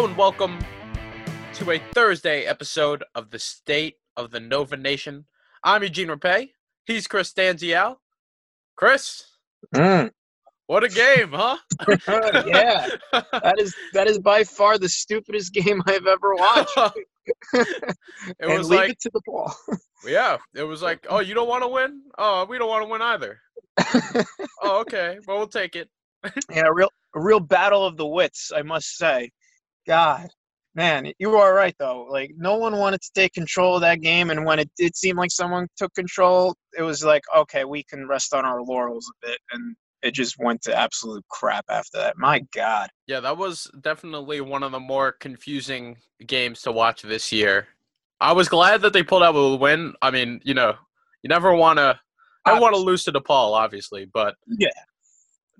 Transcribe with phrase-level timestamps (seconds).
[0.00, 0.58] Hello and welcome
[1.52, 5.26] to a Thursday episode of the State of the Nova Nation.
[5.62, 6.52] I'm Eugene Rapay.
[6.86, 7.96] He's Chris Stanzial.
[8.76, 9.26] Chris,
[9.74, 10.10] Mm.
[10.68, 11.58] what a game, huh?
[12.46, 16.78] yeah, that is that is by far the stupidest game I've ever watched.
[17.52, 17.86] it
[18.40, 19.54] and was leave like, it to the ball.
[20.06, 22.00] yeah, it was like, oh, you don't want to win?
[22.16, 23.38] Oh, we don't want to win either.
[24.62, 25.18] Oh, okay.
[25.26, 25.90] Well, we'll take it.
[26.50, 29.30] yeah, a real a real battle of the wits, I must say.
[29.90, 30.28] God,
[30.76, 32.06] man, you are right though.
[32.08, 35.16] Like no one wanted to take control of that game, and when it did seem
[35.16, 39.26] like someone took control, it was like, okay, we can rest on our laurels a
[39.26, 42.16] bit, and it just went to absolute crap after that.
[42.16, 42.88] My God.
[43.08, 47.66] Yeah, that was definitely one of the more confusing games to watch this year.
[48.20, 49.94] I was glad that they pulled out with a win.
[50.02, 50.74] I mean, you know,
[51.24, 51.98] you never want to.
[52.44, 54.68] I want to lose to DePaul, obviously, but Yeah.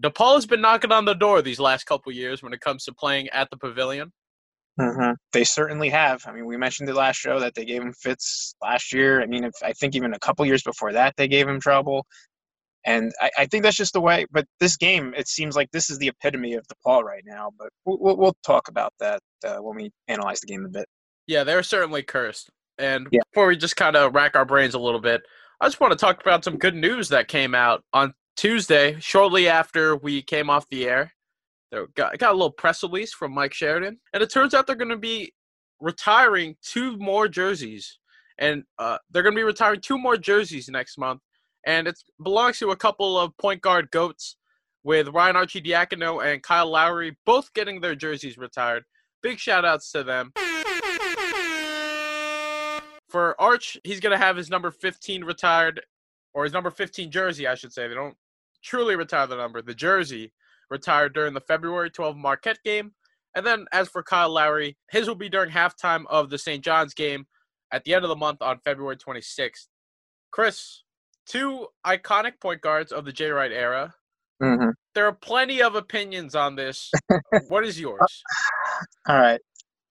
[0.03, 2.95] DePaul has been knocking on the door these last couple years when it comes to
[2.95, 4.13] playing at the Pavilion.
[4.79, 6.23] Hmm They certainly have.
[6.27, 9.23] I mean, we mentioned it last show that they gave him fits last year.
[9.23, 12.07] I mean, if, I think even a couple years before that, they gave him trouble.
[12.87, 14.27] And I, I think that's just the way.
[14.31, 17.51] But this game, it seems like this is the epitome of DePaul right now.
[17.59, 20.87] But we'll, we'll, we'll talk about that uh, when we analyze the game a bit.
[21.27, 22.51] Yeah, they're certainly cursed.
[22.79, 23.21] And Yeah.
[23.33, 25.23] before we just kind of rack our brains a little bit,
[25.61, 29.47] I just want to talk about some good news that came out on Tuesday, shortly
[29.47, 31.13] after we came off the air.
[31.71, 34.77] There got, got a little press release from Mike Sheridan, and it turns out they're
[34.77, 35.33] going to be
[35.81, 37.99] retiring two more jerseys,
[38.39, 41.21] and uh, they're going to be retiring two more jerseys next month,
[41.67, 44.37] and it belongs to a couple of point guard goats,
[44.83, 48.85] with Ryan Arcidiacono and Kyle Lowry both getting their jerseys retired.
[49.23, 50.33] Big shout outs to them.
[53.09, 55.81] For Arch, he's going to have his number 15 retired,
[56.33, 57.89] or his number 15 jersey, I should say.
[57.89, 58.17] They don't
[58.63, 59.63] truly retire the number.
[59.63, 60.33] The jersey
[60.71, 62.93] retired during the February 12 Marquette game.
[63.35, 66.65] And then as for Kyle Lowry, his will be during halftime of the St.
[66.65, 67.27] John's game
[67.73, 69.69] at the end of the month on February 26th.
[70.33, 70.83] Chris,
[71.27, 73.95] two iconic point guards of the Jay Wright era.
[74.43, 74.71] Mm-hmm.
[74.95, 76.91] There are plenty of opinions on this.
[77.49, 78.23] what is yours?
[79.07, 79.41] All right.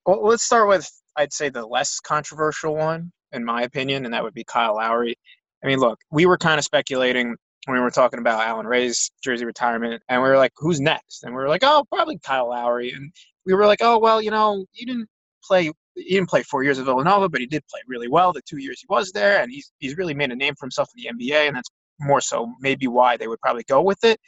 [0.06, 4.24] Well, let's start with, I'd say, the less controversial one, in my opinion, and that
[4.24, 5.16] would be Kyle Lowry.
[5.64, 7.36] I mean, look, we were kind of speculating
[7.68, 11.24] we were talking about Allan Ray's jersey retirement, and we were like, who's next?
[11.24, 12.92] And we were like, oh, probably Kyle Lowry.
[12.92, 13.12] And
[13.46, 15.10] we were like, oh, well, you know, he didn't
[15.44, 15.72] play.
[15.96, 18.58] He didn't play four years at Villanova, but he did play really well the two
[18.58, 21.26] years he was there, and he's he's really made a name for himself in the
[21.26, 24.20] NBA, and that's more so maybe why they would probably go with it.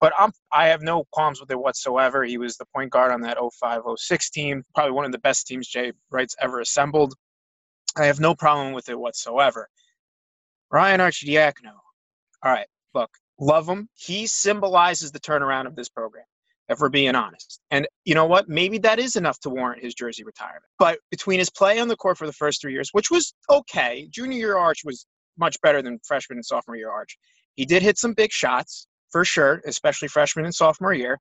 [0.00, 2.24] But I'm I have no qualms with it whatsoever.
[2.24, 5.68] He was the point guard on that 05-06 team, probably one of the best teams
[5.68, 7.14] Jay Wright's ever assembled.
[7.98, 9.68] I have no problem with it whatsoever.
[10.70, 11.74] Ryan Arcidiacono.
[12.42, 13.88] All right, look, love him.
[13.94, 16.24] He symbolizes the turnaround of this program,
[16.68, 17.60] if we're being honest.
[17.70, 18.48] And you know what?
[18.48, 20.64] Maybe that is enough to warrant his jersey retirement.
[20.78, 24.08] But between his play on the court for the first three years, which was okay,
[24.10, 25.06] junior year Arch was
[25.38, 27.18] much better than freshman and sophomore year Arch.
[27.56, 31.18] He did hit some big shots for sure, especially freshman and sophomore year.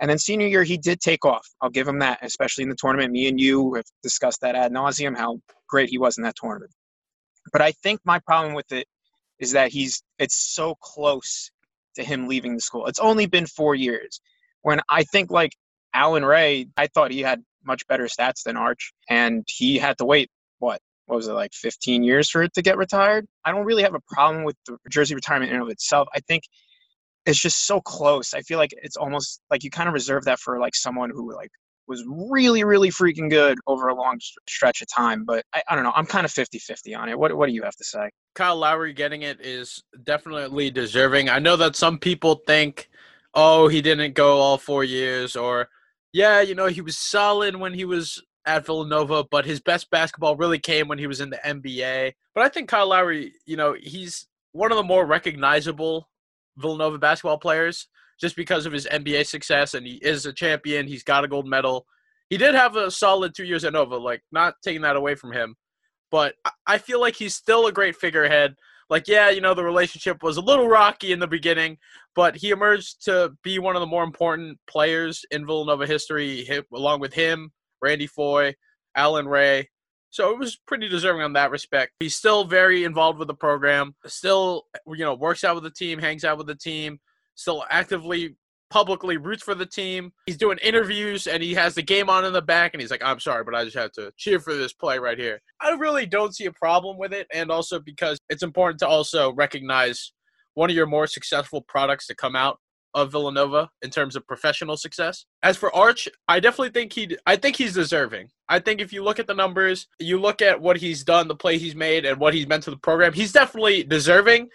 [0.00, 1.46] And then senior year, he did take off.
[1.60, 3.12] I'll give him that, especially in the tournament.
[3.12, 6.72] Me and you have discussed that ad nauseum, how great he was in that tournament.
[7.52, 8.86] But I think my problem with it
[9.38, 11.50] is that he's it's so close
[11.96, 12.86] to him leaving the school.
[12.86, 14.20] It's only been four years.
[14.62, 15.52] When I think like
[15.94, 20.04] Allan Ray, I thought he had much better stats than Arch, and he had to
[20.04, 23.26] wait what what was it like 15 years for it to get retired?
[23.44, 26.06] I don't really have a problem with the jersey retirement in and of itself.
[26.14, 26.44] I think
[27.24, 28.34] it's just so close.
[28.34, 31.34] I feel like it's almost like you kind of reserve that for like someone who
[31.34, 31.50] like
[31.88, 35.24] was really really freaking good over a long st- stretch of time.
[35.24, 35.92] But I, I don't know.
[35.94, 37.18] I'm kind of 50-50 on it.
[37.18, 38.10] What what do you have to say?
[38.34, 41.28] Kyle Lowry getting it is definitely deserving.
[41.28, 42.88] I know that some people think,
[43.34, 45.68] oh, he didn't go all four years, or
[46.12, 50.36] yeah, you know, he was solid when he was at Villanova, but his best basketball
[50.36, 52.12] really came when he was in the NBA.
[52.34, 56.08] But I think Kyle Lowry, you know, he's one of the more recognizable
[56.56, 57.88] Villanova basketball players
[58.20, 60.86] just because of his NBA success, and he is a champion.
[60.86, 61.86] He's got a gold medal.
[62.30, 65.32] He did have a solid two years at Nova, like not taking that away from
[65.32, 65.56] him
[66.10, 66.34] but
[66.66, 68.54] I- feel like he's still a great figurehead.
[68.90, 71.76] Like, yeah, you know, the relationship was a little rocky in the beginning,
[72.14, 76.62] but he emerged to be one of the more important players in Villanova history, hi-
[76.72, 78.54] along with him, Randy Foye,
[78.94, 79.68] Allan Ray.
[80.10, 81.92] So it was pretty deserving on that respect.
[82.00, 85.98] He's still very involved with the program, still, you know, works out with the team,
[85.98, 86.98] hangs out with the team,
[87.38, 88.34] still actively
[88.70, 90.12] publicly roots for the team.
[90.26, 93.02] He's doing interviews and he has the game on in the back and he's like,
[93.02, 95.40] I'm sorry, but I just have to cheer for this play right here.
[95.60, 97.26] I really don't see a problem with it.
[97.32, 100.12] And also because it's important to also recognize
[100.54, 102.58] one of your more successful products to come out
[102.94, 105.24] of Villanova in terms of professional success.
[105.42, 108.28] As for Arch, I definitely think he I think he's deserving.
[108.48, 111.36] I think if you look at the numbers, you look at what he's done, the
[111.36, 114.48] play he's made and what he's meant to the program, he's definitely deserving.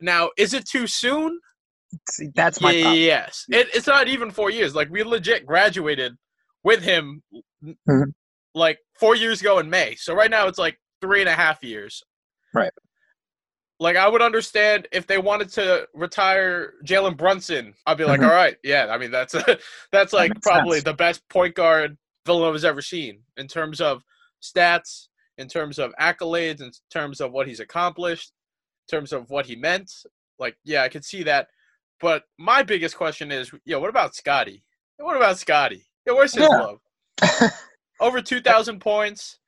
[0.00, 1.40] Now, is it too soon?
[2.10, 2.94] See, that's my problem.
[3.00, 3.44] Yes.
[3.48, 4.74] It, it's not even 4 years.
[4.74, 6.14] Like we legit graduated
[6.64, 7.22] with him
[7.64, 8.12] Mhm.
[8.54, 9.94] like 4 years ago in May.
[9.96, 12.02] So right now it's like three and a half years.
[12.54, 12.72] Right.
[13.78, 17.74] Like I would understand if they wanted to retire Jalen Brunson.
[17.86, 18.28] I'd be like, Mhm.
[18.28, 18.86] all right, yeah.
[18.90, 19.58] I mean, that's a,
[19.92, 20.84] that's like makes probably sense.
[20.84, 24.02] the best point guard Villanova's ever seen in terms of
[24.42, 25.08] stats,
[25.38, 28.32] in terms of accolades, in terms of what he's accomplished,
[28.88, 29.92] in terms of what he meant.
[30.38, 31.48] Like, yeah, I could see that.
[32.00, 34.64] But my biggest question is, yo, what about Scotty?
[34.98, 35.86] What about Scotty?
[36.06, 36.58] Yeah, where's his Yeah.
[36.58, 36.80] love?
[38.00, 39.38] Over 2,000 points.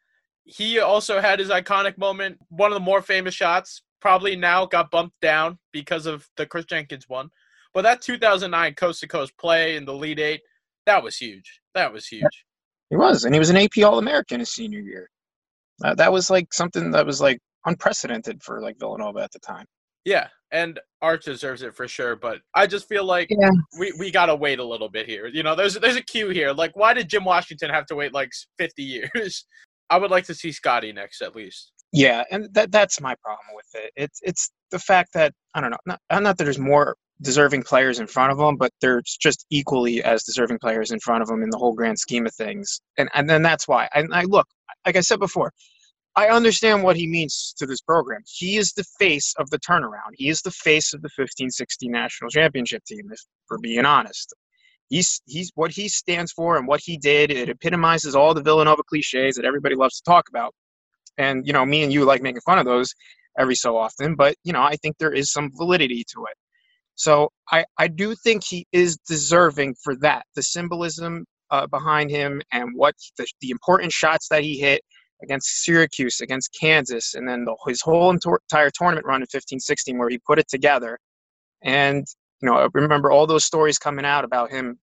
[0.45, 4.91] He also had his iconic moment, one of the more famous shots, probably now got
[4.91, 7.31] bumped down because of the Chris Jenkins one.
[7.75, 10.41] But that 2009 coast to coast play in the Elite Eight,
[10.87, 11.61] that was huge.
[11.75, 12.47] That was huge.
[12.89, 15.11] He was, and he was an AP All American his senior year.
[15.85, 19.67] Uh, that was like something that was like unprecedented for like Villanova at the time.
[20.09, 22.17] Yeah, and Arch deserves it for sure.
[22.17, 23.51] But I just feel like Yeah.
[23.79, 25.27] we, we gotta wait a little bit here.
[25.27, 26.53] You know, there's there's a queue here.
[26.53, 28.83] Like, why did Jim Washington have to wait like 50
[29.15, 29.45] years?
[29.91, 31.73] I would like to see Scotty next at least.
[31.93, 33.93] Yeah, and that that's my problem with it.
[33.97, 37.65] It's it's the fact that I don't know, not, uh, not that there's more deserving
[37.65, 41.29] players in front of them, but there's just equally as deserving players in front of
[41.29, 42.81] them in the whole grand scheme of things.
[42.97, 43.89] And and then that's why.
[43.95, 44.47] And I look,
[44.87, 45.53] like I said before,
[46.19, 48.23] I understand what he means to this program.
[48.27, 50.15] He is the face of the turnaround.
[50.15, 53.09] He is the face of the 15-16 national championship team.
[53.13, 54.35] If we're being honest,
[54.89, 57.31] he's he's what he stands for and what he did.
[57.31, 60.53] It epitomizes all the Villanova cliches that everybody loves to talk about.
[61.19, 62.93] And you know, me and you like making fun of those
[63.39, 66.37] every so often, but you know, I think there is some validity to it.
[66.97, 70.25] So I I do think he is deserving for that.
[70.35, 74.83] The symbolism uh, behind him and what the, the important shots that he hit
[75.23, 80.09] against Syracuse, against Kansas, and then the, his whole entire tournament run in 15-16 where
[80.09, 80.99] he put it together.
[81.63, 82.07] And
[82.41, 84.79] you know, I remember all those stories coming out about him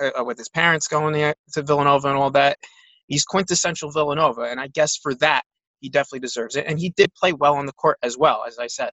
[0.00, 1.14] uh, with his parents going
[1.52, 2.58] to Villanova and all that.
[3.06, 5.42] He's quintessential Villanova, and I guess for that
[5.80, 6.64] he definitely deserves it.
[6.66, 8.90] And he did play well on the court as well, as I said.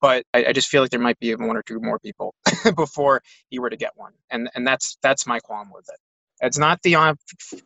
[0.00, 2.34] But I, I just feel like there might be one or two more people
[2.76, 3.20] before
[3.50, 5.98] he were to get one, and and that's that's my qualm with it.
[6.40, 7.16] It's not the on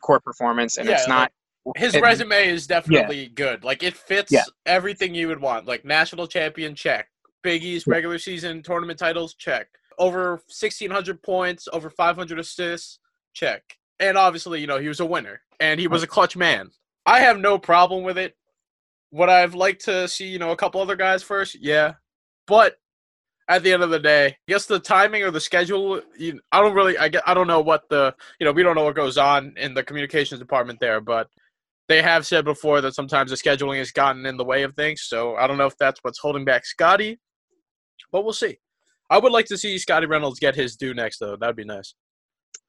[0.01, 1.31] court performance, and it's not
[1.77, 3.65] His it- resume is definitely good.
[3.65, 4.45] Like it fits Yeah.
[4.67, 5.67] everything you would want.
[5.67, 7.09] Like national champion, check.
[7.43, 7.95] Big East Yeah.
[7.95, 9.69] regular season tournament titles, check.
[9.99, 12.99] Over 1600 points, over 500 assists,
[13.33, 13.63] check.
[14.01, 16.71] And obviously, you know, he was a winner and he was a clutch man.
[17.07, 18.37] I have no problem with it.
[19.13, 21.57] Would I've liked to see, you know, a couple other guys first?
[21.61, 21.95] Yeah.
[22.47, 22.77] But
[23.49, 26.61] at the end of the day, I guess the timing or the schedule, you, I
[26.61, 28.95] don't really, I, get, I don't know what the, you know, we don't know what
[28.97, 31.29] goes on in the communications department there, but
[31.89, 35.03] they have said before that sometimes the scheduling has gotten in the way of things.
[35.03, 37.19] So I don't know if that's what's holding back Scotty,
[38.11, 38.59] but we'll see.
[39.11, 41.37] I would like to see Scotty Reynolds get his due next, though.
[41.37, 41.95] That'd be nice.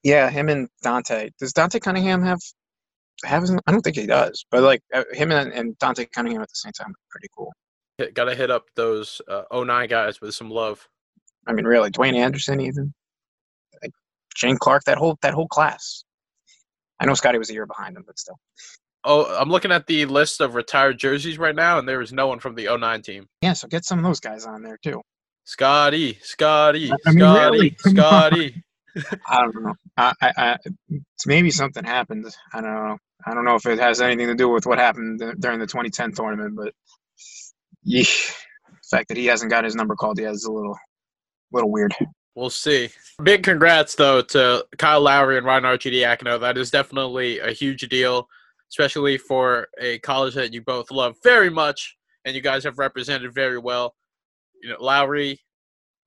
[0.04, 1.30] Yeah, him and Dante.
[1.40, 2.40] Does Dante Cunningham have
[3.24, 3.44] have?
[3.66, 4.46] I don't think he does.
[4.52, 7.54] But like uh, him and, and Dante Cunningham at the same time, pretty cool.
[8.14, 10.86] Gotta hit up those uh, 09 guys with some love.
[11.48, 12.94] I mean, really, Dwayne Anderson, even
[13.82, 13.92] like
[14.36, 16.04] Shane Clark, that whole that whole class.
[17.00, 18.40] I know Scotty was a year behind him, but still.
[19.06, 22.28] Oh, I'm looking at the list of retired jerseys right now, and there is no
[22.28, 23.28] one from the 09 team.
[23.42, 25.02] Yeah, so get some of those guys on there too.
[25.46, 27.76] Scotty, Scotty, I mean, Scotty, really?
[27.80, 28.64] Scotty.
[29.28, 29.74] I don't know.
[29.98, 30.58] I, I, I
[30.90, 32.26] it's maybe something happened.
[32.54, 32.98] I don't know.
[33.26, 36.14] I don't know if it has anything to do with what happened during the 2010
[36.14, 36.74] tournament, but
[37.84, 40.78] yeah, the fact that he hasn't got his number called yet is a little,
[41.52, 41.96] little weird.
[42.36, 42.90] We'll see.
[43.22, 46.40] Big congrats though to Kyle Lowry and Ryan Arcidiacono.
[46.40, 48.28] That is definitely a huge deal,
[48.74, 53.32] especially for a college that you both love very much and you guys have represented
[53.32, 53.94] very well.
[54.64, 55.40] You know, Lowry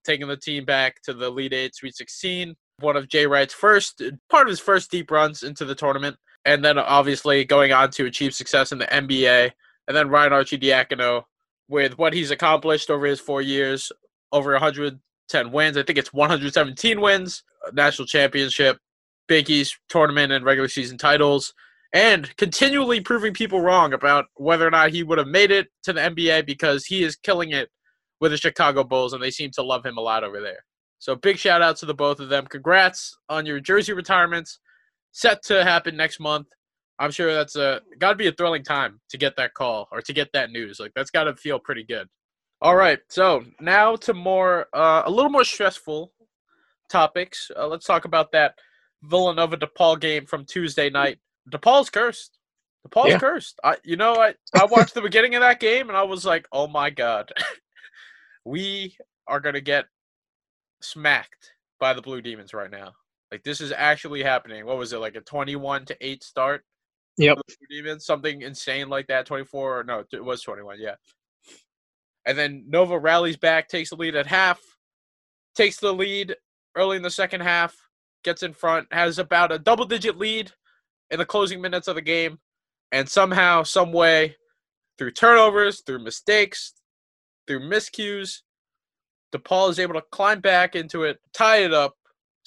[0.04, 4.02] taking the team back to the Elite Eight, Sweet 16, one of Jay Wright's first
[4.28, 8.06] part of his first deep runs into the tournament, and then obviously going on to
[8.06, 9.52] achieve success in the NBA.
[9.86, 11.22] And then Ryan Arcidiacono
[11.68, 13.92] with what he's accomplished over his four years,
[14.32, 15.76] over 110 wins.
[15.76, 18.78] I think it's 117 wins, national championship,
[19.28, 21.54] Big East tournament, and regular season titles,
[21.92, 25.92] and continually proving people wrong about whether or not he would have made it to
[25.92, 27.68] the NBA because he is killing it
[28.20, 30.64] with the Chicago Bulls, and they seem to love him a lot over there.
[30.98, 32.46] So big shout out to the both of them.
[32.46, 34.58] Congrats on your jersey retirements,
[35.12, 36.46] set to happen next month.
[36.98, 40.00] I'm sure that's a got to be a thrilling time to get that call or
[40.00, 40.80] to get that news.
[40.80, 42.08] Like that's got to feel pretty good.
[42.62, 46.10] All right, so now to more, uh, a little more stressful
[46.88, 47.50] topics.
[47.54, 48.54] Uh, let's talk about that
[49.02, 51.18] Villanova DePaul game from Tuesday night.
[51.50, 52.38] DePaul's cursed.
[52.88, 53.18] DePaul's Yeah.
[53.18, 53.58] cursed.
[53.64, 56.46] I, you know, I I watched the beginning of that game and I was like,
[56.52, 57.32] oh my god,
[58.44, 59.86] we are gonna get
[60.82, 62.92] smacked by the Blue Demons right now.
[63.32, 64.64] Like this is actually happening.
[64.66, 66.64] What was it like a twenty-one to eight start?
[67.18, 67.38] Yep.
[67.70, 69.26] Demons, something insane like that.
[69.26, 70.78] Twenty-four or no, it was twenty-one.
[70.80, 70.94] Yeah.
[72.26, 74.60] And then Nova rallies back, takes the lead at half,
[75.54, 76.34] takes the lead
[76.76, 77.76] early in the second half,
[78.24, 80.50] gets in front, has about a double-digit lead
[81.10, 82.38] in the closing minutes of the game,
[82.92, 84.36] and somehow, some way,
[84.98, 86.72] through turnovers, through mistakes,
[87.46, 88.40] through miscues,
[89.34, 91.94] DePaul is able to climb back into it, tie it up.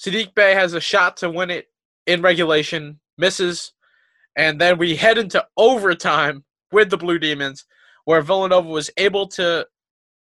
[0.00, 1.66] Saddiq Bey has a shot to win it
[2.06, 3.72] in regulation, misses,
[4.36, 7.66] and then we head into overtime with the Blue Demons,
[8.04, 9.66] where Villanova was able to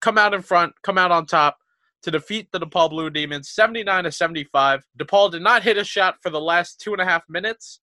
[0.01, 1.57] come out in front, come out on top
[2.03, 4.83] to defeat the DePaul Blue Demons 79 to 75.
[4.97, 7.81] DePaul did not hit a shot for the last two and a half minutes,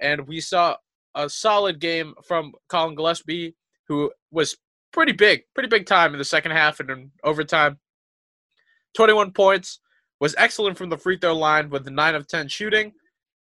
[0.00, 0.76] and we saw
[1.14, 3.54] a solid game from Collin Gillespie,
[3.88, 4.56] who was
[4.92, 7.78] pretty big, pretty big time in the second half and in overtime.
[8.94, 9.80] 21 points,
[10.20, 12.92] was excellent from the free throw line with 9 of 10 shooting.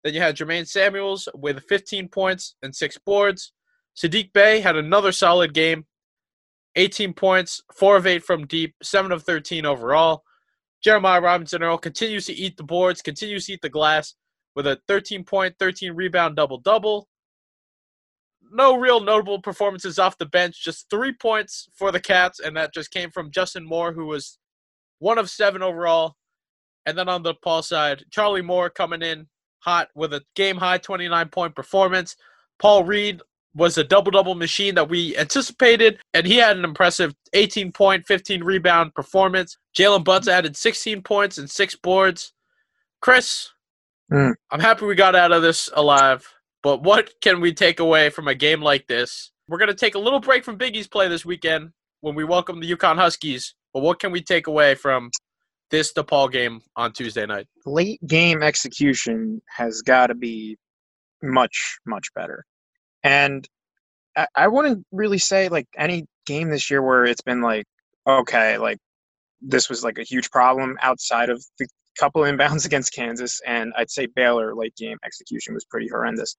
[0.04, 3.54] Then you had Jermaine Samuels with 15 points and 6 boards.
[3.98, 5.86] Saddiq Bey had another solid game,
[6.76, 10.24] 18 points, 4 of 8 from deep, 7 of 13 overall.
[10.82, 14.16] Jeremiah Robinson Earl continues to eat the boards, continues to eat the glass
[14.60, 17.08] with a 13 point, 13 rebound double double.
[18.52, 22.74] No real notable performances off the bench, just three points for the Cats, and that
[22.74, 24.38] just came from Justin Moore, who was
[24.98, 26.18] one of seven overall.
[26.86, 29.28] And then on DePaul side, Charlie Moore coming in
[29.60, 32.18] hot with a game high 29 point performance.
[32.62, 33.22] Paul Reed
[33.56, 38.06] was a double double machine that we anticipated, and he had an impressive 18 point,
[38.06, 39.58] 15 rebound performance.
[39.74, 42.34] Jaylen Butz added 16 points and six boards.
[43.00, 43.52] Chris,
[44.12, 44.34] Mm.
[44.52, 46.28] I'm happy we got out of this alive,
[46.64, 49.32] but what can we take away from a game like this?
[49.48, 52.24] We're going to take a little break from Big East play this weekend when we
[52.24, 55.12] welcome the UConn Huskies, but what can we take away from
[55.72, 57.48] this DePaul game on Tuesday night?
[57.66, 60.58] late game execution has got to be
[61.22, 62.46] much much better
[63.04, 63.48] and
[64.16, 67.66] I, I wouldn't really say like any game this year where it's been like
[68.08, 68.78] okay like
[69.42, 71.68] this was like a huge problem outside of the
[72.00, 76.36] couple inbounds against kansas and i'd say baylor late game execution was pretty horrendous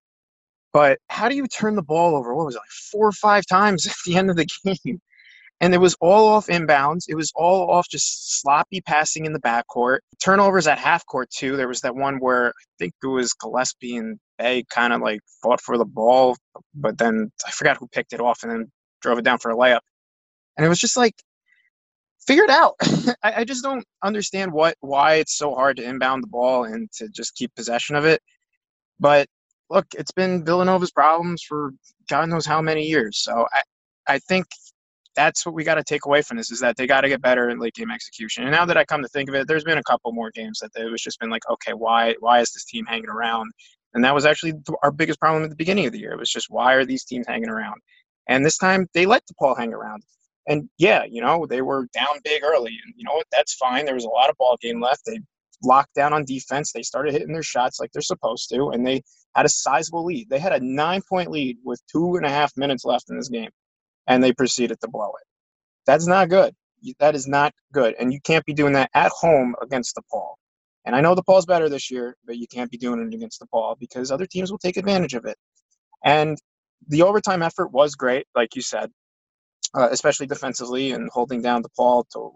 [0.72, 3.44] but how do you turn the ball over what was it like four or five
[3.46, 5.00] times at the end of the game
[5.60, 7.04] and it was all off inbounds.
[7.08, 9.98] It was all off just sloppy passing in the backcourt.
[10.22, 11.56] Turnovers at half court too.
[11.56, 15.20] There was that one where I think it was Gillespie and Bey kind of like
[15.42, 16.36] fought for the ball,
[16.74, 19.56] but then I forgot who picked it off and then drove it down for a
[19.56, 19.80] layup.
[20.56, 21.14] And it was just like,
[22.30, 22.76] figure it out.
[23.24, 26.90] I, I just don't understand what why it's so hard to inbound the ball and
[26.92, 28.20] to just keep possession of it.
[29.00, 29.26] But
[29.68, 31.72] look, it's been Villanova's problems for
[32.08, 33.18] God knows how many years.
[33.18, 33.62] So I,
[34.14, 34.46] I think
[35.16, 37.20] that's what we got to take away from this is that they got to get
[37.20, 38.44] better in late game execution.
[38.44, 40.60] And now that I come to think of it, there's been a couple more games
[40.60, 43.50] that it was just been like, okay, why why is this team hanging around?
[43.92, 44.52] And that was actually
[44.84, 46.12] our biggest problem at the beginning of the year.
[46.12, 47.80] It was just why are these teams hanging around?
[48.28, 50.04] And this time they let DePaul hang around.
[50.48, 53.26] And yeah, you know they were down big early, and you know what?
[53.32, 53.84] That's fine.
[53.86, 55.02] There was a lot of ball game left.
[55.06, 55.20] They
[55.62, 56.72] locked down on defense.
[56.72, 59.02] They started hitting their shots like they're supposed to, and they
[59.36, 60.30] had a sizable lead.
[60.30, 63.28] They had a nine point lead with two and a half minutes left in this
[63.28, 63.50] game
[64.06, 65.26] and they proceeded to blow it.
[65.86, 66.54] That's not good.
[66.98, 67.94] That is not good.
[67.98, 70.34] And you can't be doing that at home against DePaul.
[70.86, 73.78] And I know DePaul's better this year, but you can't be doing it against DePaul
[73.78, 75.36] because other teams will take advantage of it.
[76.04, 76.38] And
[76.88, 78.90] the overtime effort was great, like you said,
[79.74, 82.30] uh, especially defensively and holding down DePaul to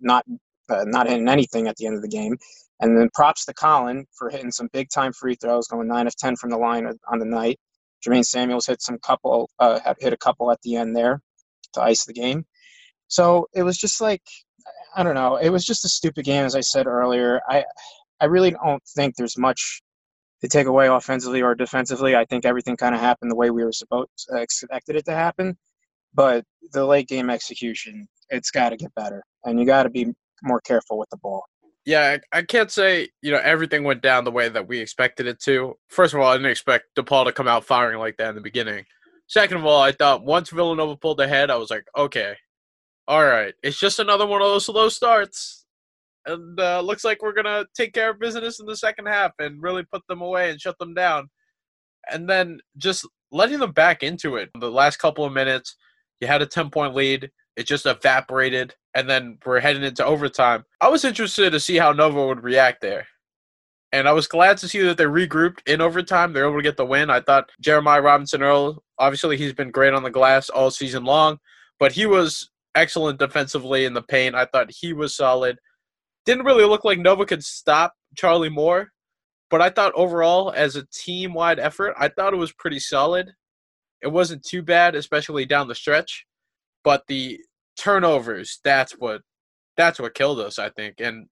[0.00, 0.24] not
[0.68, 2.36] uh, not hitting anything at the end of the game.
[2.80, 6.16] And then props to Collin for hitting some big time free throws, going nine of
[6.16, 7.58] ten from the line on the night.
[8.04, 11.20] Jermaine Samuels hit some couple, uh, hit a couple at the end there
[11.74, 12.44] to ice the game.
[13.06, 14.22] So it was just like,
[14.96, 17.40] I don't know, it was just a stupid game, as I said earlier.
[17.48, 17.64] I,
[18.20, 19.82] I really don't think there's much
[20.40, 22.16] to take away offensively or defensively.
[22.16, 25.14] I think everything kind of happened the way we were supposed uh, expected it to
[25.14, 25.56] happen.
[26.14, 30.12] But the late game execution, it's got to get better, and you got to be
[30.42, 31.44] more careful with the ball.
[31.84, 35.40] Yeah, I, can't say you know everything went down the way that we expected it
[35.42, 35.74] to.
[35.88, 38.40] First of all, I didn't expect DePaul to come out firing like that in the
[38.40, 38.84] beginning.
[39.26, 42.36] Second of all, I thought once Villanova pulled ahead, I was like, okay,
[43.08, 45.64] all right, it's just another one of those slow starts,
[46.26, 49.60] and uh, looks like we're gonna take care of business in the second half and
[49.60, 51.28] really put them away and shut them down.
[52.10, 54.50] And then just letting them back into it.
[54.58, 55.76] The last couple of minutes,
[56.22, 57.30] you had a ten point lead.
[57.56, 60.64] it just evaporated, and then we're heading into overtime.
[60.80, 63.06] I was interested to see how Nova would react there.
[63.94, 66.32] And I was glad to see that they regrouped in overtime.
[66.32, 67.10] They're able to get the win.
[67.10, 71.38] I thought Jeremiah Robinson Earl, obviously, he's been great on the glass all season long,
[71.78, 74.34] but he was excellent defensively in the paint.
[74.34, 75.58] I thought he was solid.
[76.24, 78.92] Didn't really look like Nova could stop Charlie Moore,
[79.50, 83.32] but I thought overall, as a team wide effort, I thought it was pretty solid.
[84.02, 86.26] It wasn't too bad, especially down the stretch,
[86.84, 87.40] but the
[87.76, 89.22] turnovers, that's what
[89.76, 91.00] that's what killed us, I think.
[91.00, 91.28] And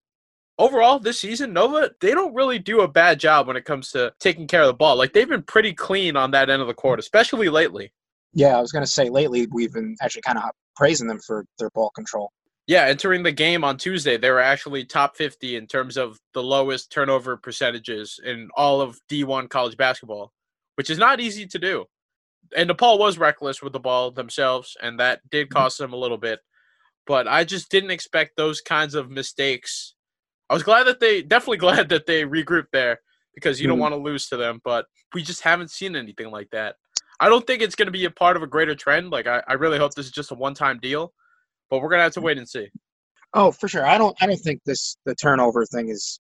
[0.59, 4.13] overall this season, Nova, they don't really do a bad job when it comes to
[4.21, 4.97] taking care of the ball.
[4.97, 7.93] Like they've been pretty clean on that end of the court, especially lately.
[8.33, 10.45] Yeah, I was going to say lately we've been actually kind of
[10.77, 12.31] praising them for their ball control.
[12.67, 16.43] Yeah, entering the game on Tuesday, they were actually top 50 in terms of the
[16.43, 20.31] lowest turnover percentages in all of D1 college basketball,
[20.77, 21.87] which is not easy to do.
[22.57, 25.57] And DePaul was reckless with the ball themselves, and that did mm-hmm.
[25.59, 26.41] cost them a little bit.
[27.07, 29.95] But I just didn't expect those kinds of mistakes
[30.51, 33.01] I was glad that they definitely glad that they regrouped there
[33.35, 33.83] because you don't mm-hmm.
[33.83, 36.75] want to lose to them, but we just haven't seen anything like that.
[37.21, 39.11] I don't think it's going to be a part of a greater trend.
[39.11, 41.13] Like I, I really hope this is just a one-time deal,
[41.71, 42.69] but we're going to have to wait and see.
[43.33, 43.87] Oh, for sure.
[43.87, 46.19] I don't I don't think this the turnover thing is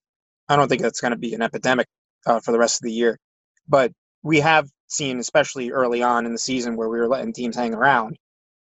[0.49, 1.89] I don't think that's going to be an epidemic
[2.25, 3.19] uh, for the rest of the year.
[3.67, 3.91] But
[4.23, 7.75] we have seen especially early on in the season where we were letting teams hang
[7.75, 8.17] around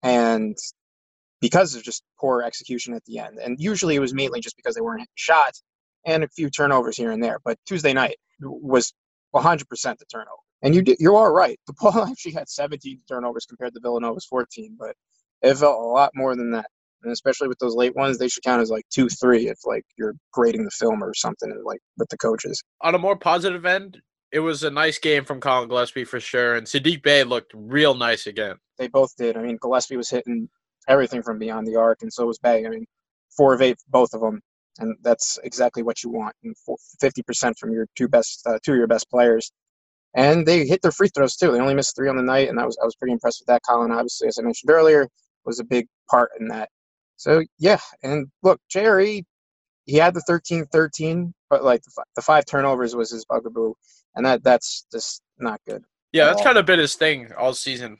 [0.04, 0.58] and
[1.44, 3.38] because of just poor execution at the end.
[3.38, 5.62] And usually it was mainly just because they weren't hitting shots
[6.06, 7.40] and a few turnovers here and there.
[7.44, 8.94] But Tuesday night was
[9.36, 10.38] 100% the turnover.
[10.62, 11.60] And you did, you are right.
[11.70, 14.96] DePaul actually had 17 turnovers compared to Villanova's 14, but
[15.42, 16.68] it felt a lot more than that.
[17.04, 19.84] And especially with those late ones, they should count as like two, three if like
[19.98, 22.64] you're grading the film or something like with the coaches.
[22.80, 23.98] On a more positive end,
[24.34, 27.94] it was a nice game from Collin Gillespie for sure, and Saddiq Bey looked real
[27.94, 28.56] nice again.
[28.80, 29.38] They both did.
[29.38, 30.50] I mean, Gillespie was hitting
[30.88, 32.66] everything from beyond the arc, and so was Bey.
[32.66, 32.86] I mean,
[33.38, 34.42] four of eight, both of them,
[34.80, 36.36] and that's exactly what you want.
[36.44, 36.56] And
[37.00, 39.52] fifty percent from your two best, uh, two of your best players,
[40.16, 41.52] and they hit their free throws too.
[41.52, 43.48] They only missed three on the night, and I was I was pretty impressed with
[43.48, 43.62] that.
[43.62, 45.08] Collin, obviously, as I mentioned earlier,
[45.46, 46.70] was a big part in that.
[47.18, 49.26] So yeah, and look, Jerry,
[49.86, 53.74] he had the 13-13, but like the, the five turnovers was his bugaboo,
[54.16, 55.84] and that that's just not good.
[56.12, 57.98] Yeah, that's kind of been his thing all season.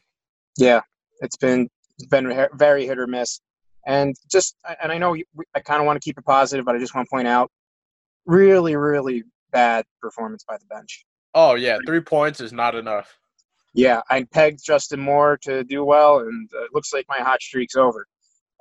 [0.58, 0.82] Yeah,
[1.22, 3.40] it's been it's been very hit or miss.
[3.86, 5.16] And just, and I know
[5.56, 7.52] I kind of want to keep it positive, but I just want to point out
[8.26, 11.06] really, really bad performance by the bench.
[11.34, 11.78] Oh, yeah.
[11.86, 13.18] Three points is not enough.
[13.74, 14.02] Yeah.
[14.10, 17.76] I pegged Justin Moore to do well, and uh, it looks like my hot streak's
[17.76, 18.08] over.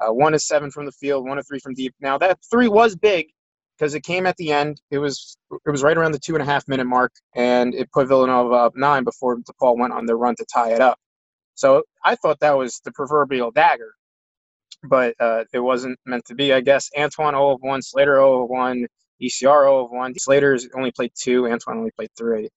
[0.01, 1.95] Uh, one is seven from the field, one of three from deep.
[2.01, 3.29] Now, that three was big
[3.83, 4.81] because it came at the end.
[4.93, 7.91] It was it was right around the two and a half minute mark, and it
[7.91, 10.99] put Villanova up nine before DePaul went on their run to tie it up.
[11.57, 13.93] So I thought that was the proverbial dagger,
[14.85, 16.53] but uh, it wasn't meant to be.
[16.53, 18.87] I guess Antoine 0 of 1, Slater 0 of 1,
[19.21, 20.15] DCR 0 of 1.
[20.17, 22.51] Slater's only played two, Antoine only played three.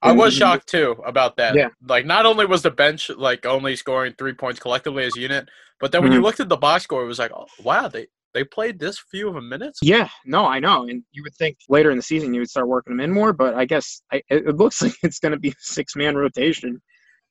[0.00, 1.56] I was shocked too about that.
[1.56, 1.70] Yeah.
[1.82, 5.48] Like not only was the bench like only scoring three points collectively as a unit,
[5.80, 6.20] but then when mm-hmm.
[6.20, 8.06] you looked at the box score, it was like, oh, wow, they
[8.36, 9.78] they played this few of a minutes.
[9.82, 12.68] Yeah, no, I know, and you would think later in the season you would start
[12.68, 15.48] working them in more, but I guess I, it looks like it's going to be
[15.48, 16.82] a six man rotation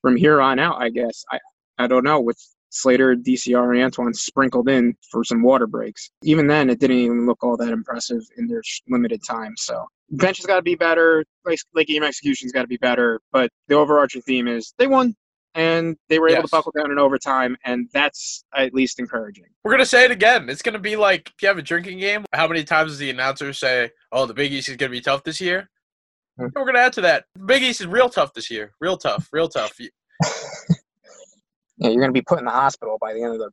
[0.02, 1.24] from here on out, I guess.
[1.30, 1.38] I,
[1.78, 2.38] I don't know, with
[2.70, 6.10] Slater, DCR, and Antoine sprinkled in for some water breaks.
[6.24, 9.54] Even then, it didn't even look all that impressive in their limited time.
[9.56, 11.24] So bench has got to be better.
[11.44, 13.20] Like, like game execution's got to be better.
[13.32, 15.14] But the overarching theme is they won
[15.56, 16.50] and they were able yes.
[16.50, 19.46] to buckle down in overtime, and that's at least encouraging.
[19.64, 20.48] We're gonna say it again.
[20.48, 22.24] It's gonna be like if you have a drinking game.
[22.32, 25.24] How many times does the announcer say, "Oh, the Big East is gonna be tough
[25.24, 25.68] this year"?
[26.38, 26.48] Hmm.
[26.54, 27.24] We're gonna add to that.
[27.34, 28.72] The Big East is real tough this year.
[28.80, 29.28] Real tough.
[29.32, 29.72] Real tough.
[29.80, 29.88] yeah,
[31.78, 33.50] you're gonna be put in the hospital by the end of the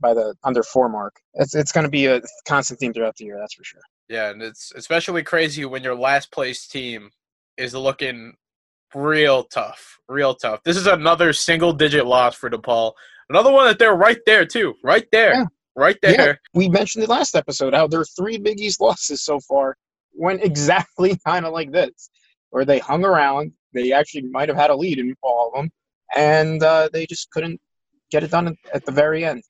[0.00, 1.14] by the under four mark.
[1.34, 3.38] It's it's gonna be a constant theme throughout the year.
[3.38, 3.82] That's for sure.
[4.08, 7.10] Yeah, and it's especially crazy when your last place team
[7.56, 8.34] is looking
[8.94, 10.62] real tough, real tough.
[10.64, 12.92] This is another single digit loss for DePaul.
[13.28, 15.44] Another one that they're right there too, right there, yeah.
[15.76, 16.28] right there.
[16.28, 16.34] Yeah.
[16.52, 19.76] We mentioned it last episode how there are three Big East losses so far
[20.14, 22.10] went exactly kind of like this
[22.50, 23.52] where they hung around.
[23.72, 25.70] They actually might have had a lead in all of them,
[26.16, 27.60] and uh, they just couldn't
[28.10, 29.42] get it done at the very end.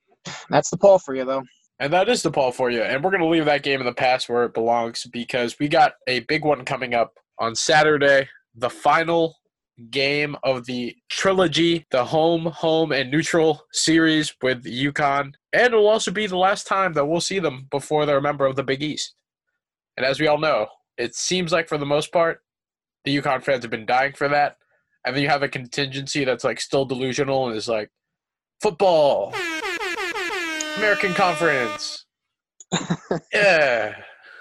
[0.48, 1.42] That's DePaul for you, though.
[1.78, 2.83] And that is DePaul for you.
[2.83, 5.68] And we're going to leave that game in the past where it belongs because we
[5.68, 9.37] got a big one coming up on Saturday, the final
[9.90, 15.33] game of the trilogy, the home, home, and neutral series with UConn.
[15.53, 18.23] And it will also be the last time that we'll see them before they're a
[18.23, 19.14] member of the Big East.
[19.97, 22.40] And as we all know, it seems like for the most part,
[23.05, 24.57] the UConn fans have been dying for that.
[25.05, 27.90] And then you have a contingency that's like still delusional and is like,
[28.62, 29.35] football.
[30.77, 32.07] American Conference.
[33.33, 33.95] yeah.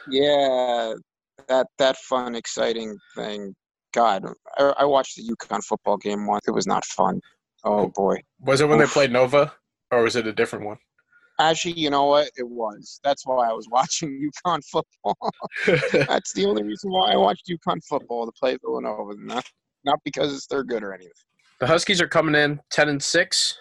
[0.09, 0.93] Yeah,
[1.47, 3.55] that that fun, exciting thing.
[3.93, 4.25] God,
[4.57, 6.47] I, I watched the UConn football game once.
[6.47, 7.21] It was not fun.
[7.63, 8.17] Oh boy.
[8.39, 8.89] Was it when Oof.
[8.89, 9.53] they played Nova,
[9.91, 10.77] or was it a different one?
[11.39, 12.29] Actually, you know what?
[12.37, 12.99] It was.
[13.03, 15.17] That's why I was watching UConn football.
[16.07, 19.13] That's the only reason why I watched UConn football to play Villanova.
[19.17, 19.45] Not
[19.85, 21.11] not because they're good or anything.
[21.59, 23.57] the Huskies are coming in ten and six.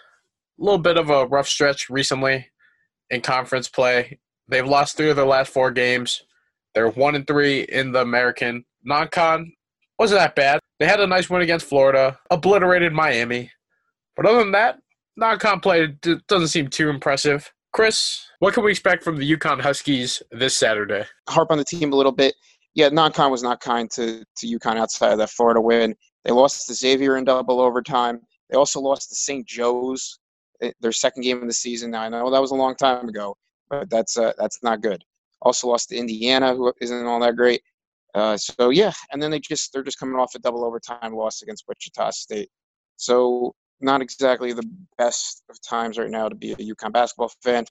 [0.59, 2.47] A little bit of a rough stretch recently
[3.09, 4.19] in conference play.
[4.47, 6.23] They've lost three of their last four games.
[6.75, 8.65] They're one and three in the American.
[8.83, 9.53] Non-con
[9.99, 10.59] wasn't that bad.
[10.79, 13.51] They had a nice win against Florida, obliterated Miami.
[14.15, 14.79] But other than that,
[15.17, 15.95] non-con play
[16.27, 17.51] doesn't seem too impressive.
[17.71, 21.05] Chris, what can we expect from the UConn Huskies this Saturday?
[21.29, 22.35] harp on the team a little bit.
[22.75, 25.95] Yeah, non-con was not kind to to UConn outside of that Florida win.
[26.23, 28.21] They lost to Xavier in double overtime.
[28.49, 29.45] They also lost to St.
[29.47, 30.19] Joe's,
[30.61, 31.91] eh, their second game of the season.
[31.91, 33.35] Now I know that was a long time ago,
[33.69, 35.03] but that's uh, that's not good.
[35.41, 37.61] Also lost to Indiana, who isn't all that great.
[38.13, 41.41] Uh, so yeah, and then they just they're just coming off a double overtime loss
[41.41, 42.49] against Wichita State.
[42.95, 47.65] So not exactly the best of times right now to be a UConn basketball fan.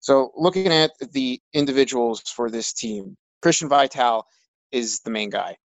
[0.00, 4.24] So looking at the individuals for this team, Christian Vital
[4.70, 5.56] is the main guy,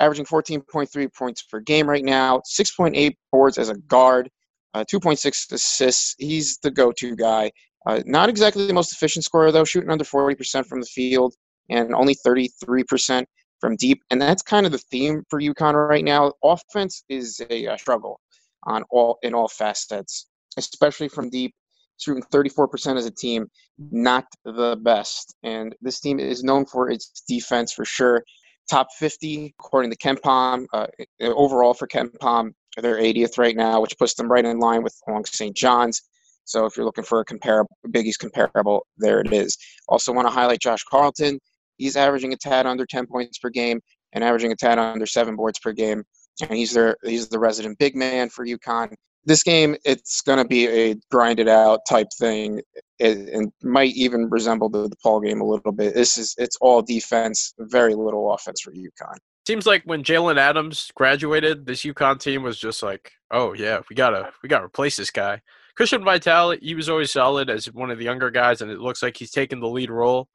[0.00, 4.30] averaging 14.3 points per game right now, 6.8 boards as a guard,
[4.74, 6.14] uh, 2.6 assists.
[6.18, 7.50] He's the go-to guy.
[7.86, 11.34] Uh, not exactly the most efficient scorer though, shooting under 40% from the field
[11.68, 13.24] and only 33%
[13.60, 14.02] from deep.
[14.10, 16.32] And that's kind of the theme for UConn right now.
[16.42, 18.20] Offense is a, uh struggle
[18.64, 21.54] on all in all facets, especially from deep
[22.00, 23.46] shooting 34% as a team,
[23.78, 25.34] not the best.
[25.42, 28.24] And this team is known for its defense for sure.
[28.68, 30.66] Top 50 according to KenPom.
[30.72, 30.86] Uh,
[31.20, 35.24] overall for KenPom, they're 80th right now, which puts them right in line with along
[35.26, 35.56] St.
[35.56, 36.02] John's.
[36.44, 39.56] So if you're looking for a comparable, Big East comparable, there it is.
[39.88, 41.38] Also want to highlight Josh Carlton.
[41.80, 43.80] He's averaging a tad under 10 points per game
[44.12, 46.04] and averaging a tad under seven boards per game.
[46.40, 48.94] And he's their he's the resident big man for UConn
[49.26, 52.62] this game it's going to be a grinded out type thing
[52.98, 56.80] it, and might even resemble the DePaul game a little bit this is it's all
[56.80, 62.42] defense very little offense for UConn Seems like when Jalen Adams graduated, this UConn team
[62.42, 65.40] was just like, oh yeah, we gotta we gotta replace this guy.
[65.76, 69.02] Christian Vital, he was always solid as one of the younger guys, and it looks
[69.02, 70.28] like he's taking the lead role.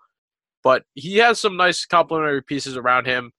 [0.65, 3.31] But he has some nice complementary pieces around him.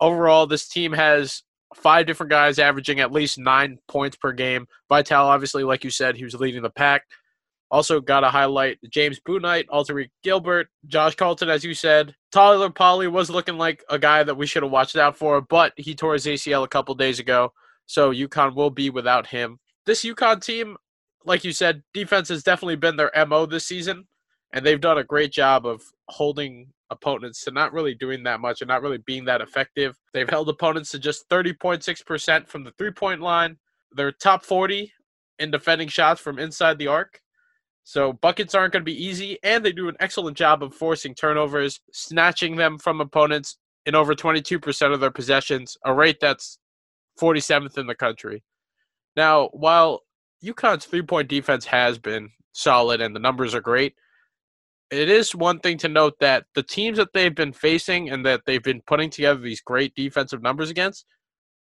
[0.00, 1.44] Overall, this team has
[1.76, 4.66] five different guys averaging at least nine points per game.
[4.88, 7.04] Vital, obviously, like you said, he was leading the pack.
[7.70, 12.16] Also, got to highlight James Bouknight, Alterique Gilbert, Josh Carlton, as you said.
[12.32, 15.72] Tyler Polley was looking like a guy that we should have watched out for, but
[15.76, 17.52] he tore his ACL a couple days ago,
[17.86, 19.60] so UConn will be without him.
[19.84, 20.76] This UConn team,
[21.24, 24.08] like you said, defense has definitely been their MO this season,
[24.52, 28.60] and they've done a great job of holding opponents to not really doing that much
[28.60, 29.96] and not really being that effective.
[30.12, 33.56] They've held opponents to just 30.6% from the three point line.
[33.92, 34.92] They're top 40
[35.38, 37.20] in defending shots from inside the arc.
[37.84, 41.14] So buckets aren't going to be easy, and they do an excellent job of forcing
[41.14, 46.58] turnovers, snatching them from opponents in over 22% of their possessions, a rate that's
[47.20, 48.42] 47th in the country.
[49.16, 50.02] Now, while
[50.44, 53.94] UConn's three point defense has been solid and the numbers are great,
[54.90, 58.42] it is one thing to note that the teams that they've been facing and that
[58.46, 61.06] they've been putting together these great defensive numbers against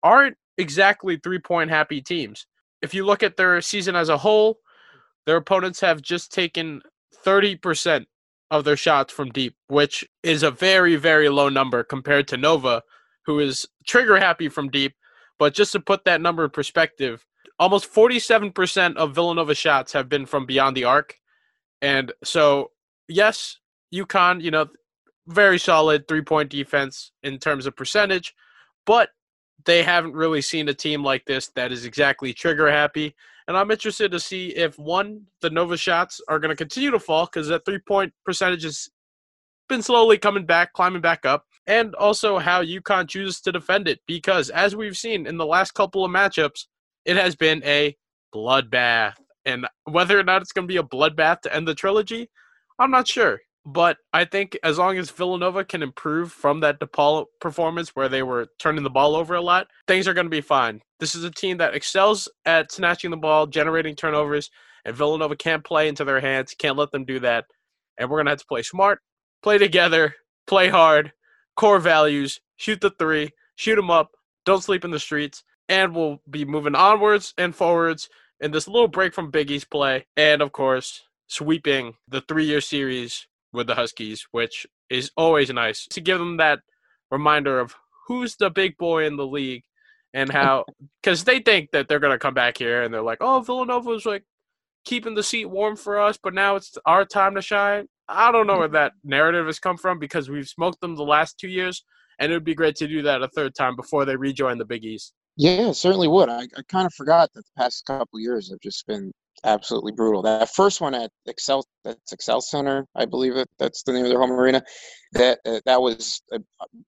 [0.03, 2.47] aren't exactly three point happy teams.
[2.83, 4.59] If you look at their season as a whole,
[5.27, 6.83] their opponents have just taken
[7.25, 8.07] 30%
[8.51, 12.83] of their shots from deep, which is a very, very low number compared to Nova,
[13.27, 14.95] who is trigger happy from deep.
[15.39, 17.25] But just to put that number in perspective,
[17.59, 21.17] almost 47% of Villanova shots have been from beyond the arc.
[21.83, 22.71] And so
[23.09, 23.59] yes,
[23.95, 24.67] UConn, you know,
[25.27, 28.35] very solid three point defense in terms of percentage,
[28.87, 29.11] but
[29.65, 33.15] they haven't really seen a team like this that is exactly trigger happy.
[33.47, 36.99] And I'm interested to see if one, the Nova shots are going to continue to
[36.99, 38.89] fall because that three point percentage has
[39.69, 44.01] been slowly coming back, climbing back up, and also how UConn chooses to defend it.
[44.07, 46.67] Because as we've seen in the last couple of matchups,
[47.05, 47.97] it has been a
[48.35, 49.15] bloodbath.
[49.45, 52.31] And whether or not it's going to be a bloodbath to end the trilogy,
[52.79, 53.41] I'm not sure.
[53.67, 58.23] But I think as long as Villanova can improve from that DePaul performance where they
[58.23, 60.81] were turning the ball over a lot, things are going to be fine.
[61.01, 64.51] This is a team that excels at snatching the ball, generating turnovers,
[64.85, 67.45] and Villanova can't play into their hands, can't let them do that.
[67.99, 69.01] And we're going to have to play smart,
[69.43, 70.15] play together,
[70.47, 71.13] play hard,
[71.57, 74.13] core values, shoot the three, shoot them up,
[74.47, 78.09] don't sleep in the streets, and we'll be moving onwards and forwards
[78.41, 80.07] in this little break from Big East play.
[80.17, 86.01] And of course, sweeping the three-year series with the Huskies, which is always nice to
[86.01, 86.61] give them that
[87.11, 87.75] reminder of
[88.07, 89.63] who's the big boy in the league
[90.15, 90.65] and how
[91.03, 94.25] because they think that they're gonna come back here and they're like, oh, Villanova's like
[94.85, 97.87] keeping the seat warm for us, but now it's our time to shine.
[98.09, 101.39] I don't know where that narrative has come from because we've smoked them the last
[101.39, 101.85] two years,
[102.19, 104.65] and it would be great to do that a third time before they rejoin the
[104.65, 105.13] Big East.
[105.37, 106.31] Yeah, certainly would.
[106.31, 109.13] I, I kind of forgot that the past couple years have just been
[109.45, 110.23] absolutely brutal.
[110.23, 113.49] That first one at XL, that's XL Center, I believe it.
[113.59, 114.63] That's the name of their home arena.
[115.13, 116.39] That uh, that was a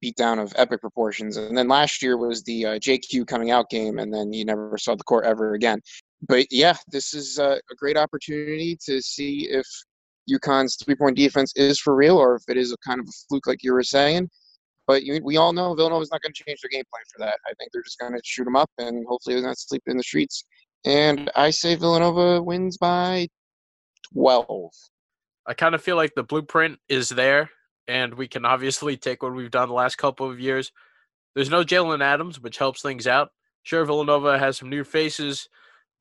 [0.05, 1.37] beatdown of epic proportions.
[1.37, 4.77] And then last year was the uh, JQ coming out game, and then you never
[4.79, 5.81] saw the court ever again.
[6.29, 9.67] But yeah, this is uh, a great opportunity to see if
[10.31, 13.47] UConn's three-point defense is for real, or if it is a kind of a fluke,
[13.47, 14.29] like you were saying.
[14.87, 17.39] But we all know Villanova's not going to change their game plan for that.
[17.47, 19.97] I think they're just going to shoot them up, and hopefully they're not sleeping in
[19.97, 20.45] the streets
[20.85, 23.29] and I say Villanova wins by
[24.13, 24.71] 12.
[25.47, 27.51] I kind of feel like the blueprint is there,
[27.89, 30.73] and we can obviously take what we've done the last couple of years.
[31.35, 33.31] There's no Jalen Adams, which helps things out.
[33.63, 35.49] Sure, Villanova has some new faces,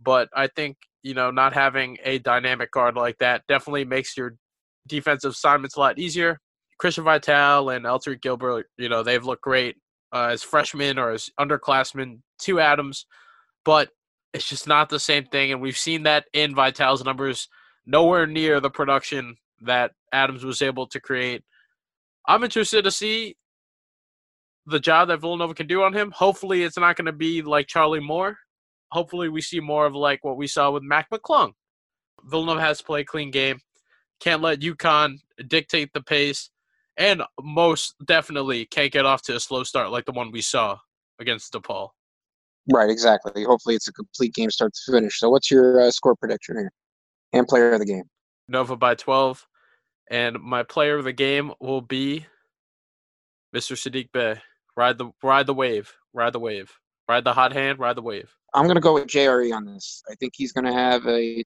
[0.01, 4.35] but I think, you know, not having a dynamic guard like that definitely makes your
[4.87, 6.39] defensive assignments a lot easier.
[6.77, 9.75] Christian Vital and Alterique Gilbert, you know, they've looked great
[10.13, 13.05] uh, as freshmen or as underclassmen to Adams,
[13.65, 13.89] but
[14.33, 15.51] it's just not the same thing.
[15.51, 17.47] And we've seen that in Vital's numbers,
[17.85, 21.43] nowhere near the production that Adams was able to create.
[22.27, 23.35] I'm interested to see
[24.65, 26.11] the job that Villanova can do on him.
[26.11, 28.37] Hopefully, it's not going to be like Charlie Moore.
[28.91, 31.53] Hopefully, we see more of like what we saw with Mac McClung.
[32.23, 33.59] Villanova has to play a clean game.
[34.19, 36.49] Can't let UConn dictate the pace.
[36.97, 40.77] And most definitely can't get off to a slow start like the one we saw
[41.17, 41.89] against DePaul.
[42.71, 43.43] Right, exactly.
[43.43, 45.19] Hopefully, it's a complete game start to finish.
[45.19, 46.71] So, what's your uh, score prediction here
[47.33, 48.03] and player of the game?
[48.47, 49.45] Nova by 12.
[50.11, 52.25] And my player of the game will be
[53.55, 53.73] Mr.
[53.73, 54.41] Saddiq Bey.
[54.75, 55.91] Ride the ride the wave.
[56.13, 56.71] Ride the wave.
[57.07, 57.79] Ride the hot hand.
[57.79, 58.33] Ride the wave.
[58.53, 60.03] I'm gonna go with JRE on this.
[60.09, 61.43] I think he's gonna have a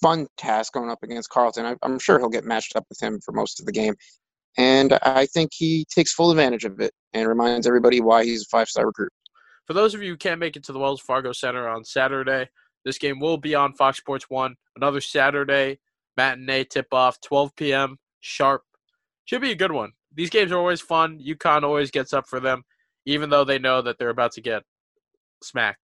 [0.00, 1.66] fun task going up against Carlton.
[1.66, 3.94] I, I'm sure he'll get matched up with him for most of the game,
[4.56, 8.46] and I think he takes full advantage of it and reminds everybody why he's a
[8.50, 9.12] five-star recruit.
[9.70, 12.48] For those of you who can't make it to the Wells Fargo Center on Saturday,
[12.84, 14.56] this game will be on Fox Sports 1.
[14.74, 15.78] Another Saturday
[16.16, 17.96] matinee tip off, 12 p.m.
[18.18, 18.64] sharp.
[19.26, 19.92] Should be a good one.
[20.12, 21.20] These games are always fun.
[21.24, 22.64] UConn always gets up for them,
[23.06, 24.64] even though they know that they're about to get
[25.40, 25.78] smacked.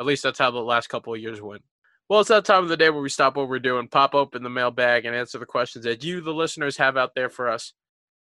[0.00, 1.62] At least that's how the last couple of years went.
[2.08, 4.42] Well, it's that time of the day where we stop what we're doing, pop open
[4.42, 7.72] the mailbag, and answer the questions that you, the listeners, have out there for us.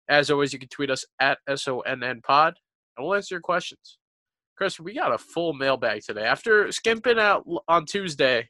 [0.09, 2.55] As always, you can tweet us at SONN Pod,
[2.97, 3.99] and we'll answer your questions.
[4.63, 6.23] Chris, we got a full mailbag today.
[6.23, 8.49] After skimping out on Tuesday,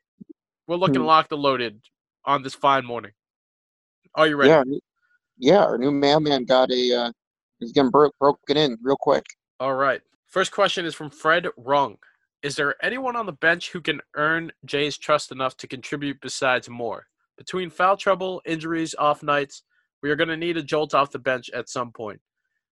[0.68, 1.06] we're looking mm-hmm.
[1.06, 1.80] locked and loaded
[2.26, 3.12] on this fine morning.
[4.14, 4.50] Are you ready?
[4.50, 4.78] Yeah,
[5.38, 5.64] yeah.
[5.64, 6.94] Our new mailman got a.
[6.94, 7.12] Uh,
[7.60, 9.24] he's getting bro- broken in real quick.
[9.58, 10.02] All right.
[10.26, 11.96] First question is from Fred Rung.
[12.42, 16.68] Is there anyone on the bench who can earn Jay's trust enough to contribute besides
[16.68, 17.06] Moore?
[17.38, 19.62] Between foul trouble, injuries, off nights,
[20.02, 22.20] we are going to need a jolt off the bench at some point.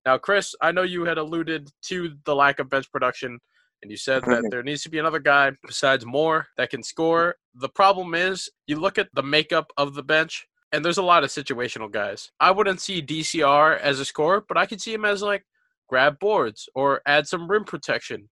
[0.07, 3.39] Now, Chris, I know you had alluded to the lack of bench production,
[3.83, 7.37] and you said that there needs to be another guy besides Moore that can score.
[7.55, 11.25] The problem is, you look at the makeup of the bench, and there's a lot
[11.25, 12.31] of situational guys.
[12.41, 15.45] I wouldn't see DCR as a scorer, but I could see him as like
[15.89, 18.29] grab boards or add some rim protection.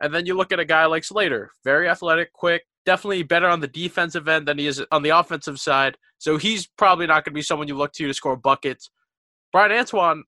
[0.00, 3.60] And then you look at a guy like Slater, very athletic, quick, definitely better on
[3.60, 5.96] the defensive end than he is on the offensive side.
[6.18, 8.90] So he's probably not going to be someone you look to to score buckets.
[9.52, 10.24] Bryan Antoine,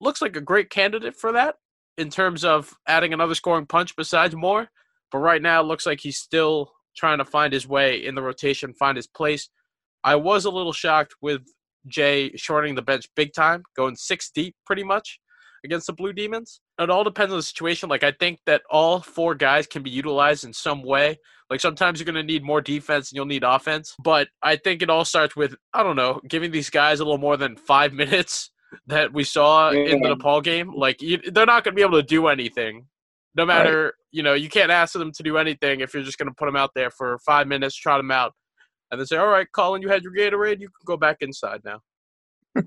[0.00, 1.56] looks like a great candidate for that
[1.98, 4.68] in terms of adding another scoring punch besides Moore.
[5.10, 8.22] But right now, it looks like he's still trying to find his way in the
[8.22, 9.48] rotation, find his place.
[10.02, 11.42] I was a little shocked with
[11.86, 15.20] Jay shortening the bench big time, going six deep pretty much
[15.64, 16.60] against the Blue Demons.
[16.78, 17.88] It all depends on the situation.
[17.88, 21.18] Like, I think that all four guys can be utilized in some way.
[21.50, 23.94] Like, sometimes you're going to need more defense and you'll need offense.
[24.02, 27.18] But I think it all starts with, I don't know, giving these guys a little
[27.18, 28.50] more than five minutes
[28.86, 29.86] that we saw yeah.
[29.86, 30.74] in the DePaul game.
[30.74, 32.86] Like you, they're not going to be able to do anything,
[33.34, 33.92] no matter right.
[34.10, 34.34] you know.
[34.34, 36.70] You can't ask them to do anything if you're just going to put them out
[36.74, 38.32] there for five minutes, trot them out,
[38.90, 40.60] and then say, "All right, Collin, you had your Gatorade.
[40.60, 41.80] You can go back inside now."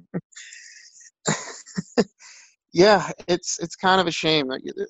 [2.73, 4.87] yeah, it's it's kind of a shame that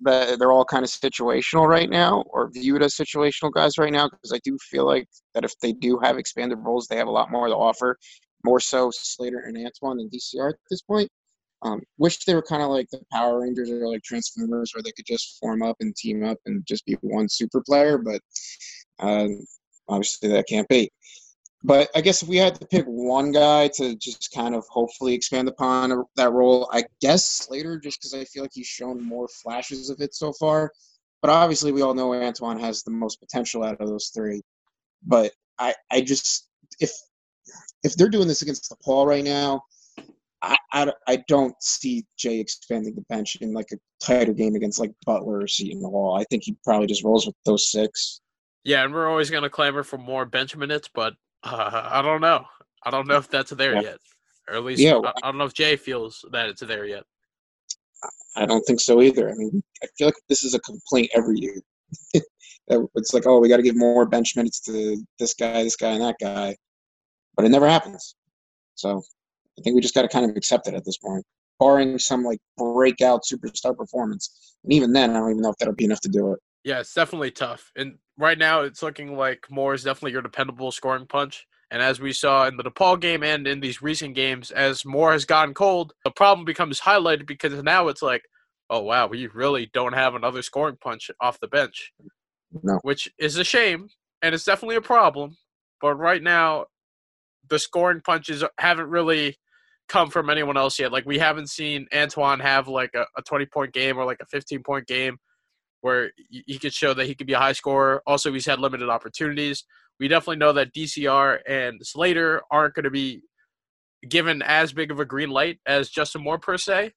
[0.00, 4.08] that they're all kind of situational right now, or viewed as situational guys right now,
[4.08, 7.12] because I do feel like that if they do have expanded roles, they have a
[7.12, 7.96] lot more to offer
[8.46, 11.10] more so Slater and Antoine than DCR at this point.
[11.62, 14.92] Um, wish they were kind of like the Power Rangers or like Transformers, where they
[14.92, 17.98] could just form up and team up and just be one super player.
[17.98, 18.20] But
[19.00, 19.28] uh,
[19.88, 20.90] obviously that can't be.
[21.64, 25.14] but I guess if we had to pick one guy to just kind of hopefully
[25.14, 29.28] expand upon that role, I guess Slater, just because I feel like he's shown more
[29.28, 30.70] flashes of it so far.
[31.22, 34.42] But obviously, we all know Antoine has the most potential out of those three.
[35.04, 36.48] But I, I just
[36.80, 36.92] if
[37.82, 39.62] if they're doing this against DePaul right now,
[40.42, 44.78] I, I, I don't see Jay expanding the bench in like a tighter game against
[44.78, 46.16] like Butler or Seton Hall.
[46.18, 48.20] I think he probably just rolls with those six.
[48.64, 52.20] Yeah, and we're always going to clamor for more bench minutes, but uh, I don't
[52.20, 52.44] know.
[52.82, 53.80] I don't know if that's there yeah.
[53.82, 53.98] yet,
[54.48, 57.04] or at least yeah, I, I don't know if Jay feels that it's there yet.
[58.36, 59.30] I don't think so either.
[59.30, 61.60] I mean, I feel like this is a complaint every year.
[62.68, 65.92] it's like, oh, we got to give more bench minutes to this guy, this guy,
[65.92, 66.56] and that guy,
[67.36, 68.16] but it never happens.
[68.74, 69.02] So
[69.58, 71.24] I think we just got to kind of accept it at this point,
[71.58, 74.56] barring some like breakout superstar performance.
[74.64, 76.40] And even then, I don't even know if that'll be enough to do it.
[76.64, 77.70] Yeah, it's definitely tough.
[77.76, 81.46] And right now, it's looking like Moore is definitely your dependable scoring punch.
[81.70, 85.12] And as we saw in the DePaul game and in these recent games, as Moore
[85.12, 88.22] has gotten cold, the problem becomes highlighted because now it's like,
[88.70, 91.92] oh wow, we really don't have another scoring punch off the bench,
[92.62, 92.78] no.
[92.82, 93.88] which is a shame
[94.22, 95.36] and it's definitely a problem.
[95.80, 96.66] But right now,
[97.48, 99.36] the scoring punches haven't really
[99.88, 100.92] come from anyone else yet.
[100.92, 104.26] Like we haven't seen Antoine have like a, a 20 point game or like a
[104.26, 105.18] 15 point game
[105.80, 108.02] where he could show that he could be a high scorer.
[108.06, 109.64] Also, he's had limited opportunities.
[110.00, 113.22] We definitely know that DCR and Slater aren't going to be
[114.08, 116.92] given as big of a green light as Justin Moore per se.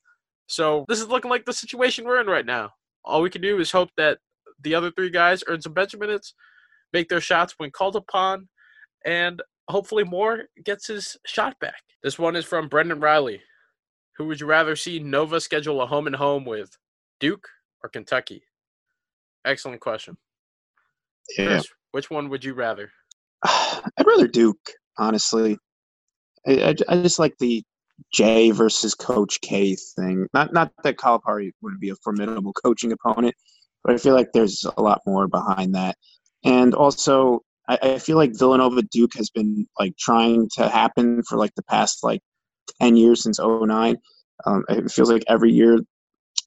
[0.47, 2.71] So this is looking like the situation we're in right now.
[3.05, 4.17] All we can do is hope that
[4.61, 6.33] the other three guys earn some bench minutes,
[6.91, 8.49] make their shots when called upon,
[9.05, 11.81] and hopefully Moore gets his shot back.
[12.03, 13.41] This one is from Brendan Riley.
[14.17, 16.77] Who would you rather see Nova schedule a home and home with,
[17.19, 17.47] Duke
[17.83, 18.43] or Kentucky?
[19.45, 20.17] Excellent question.
[21.37, 21.47] Yeah.
[21.47, 22.91] Chris, which one would you rather?
[23.45, 25.57] I'd rather Duke, honestly.
[26.47, 27.63] I, I, I, just like the
[28.13, 30.27] Jay versus Coach K thing.
[30.33, 33.35] Not not that Calipari would be a formidable coaching opponent,
[33.83, 35.95] but I feel like there's a lot more behind that.
[36.43, 41.37] And also, I, I feel like Villanova Duke has been like trying to happen for
[41.37, 42.21] like the past like
[42.81, 43.97] ten years since 09.
[44.45, 45.79] Um, it feels like every year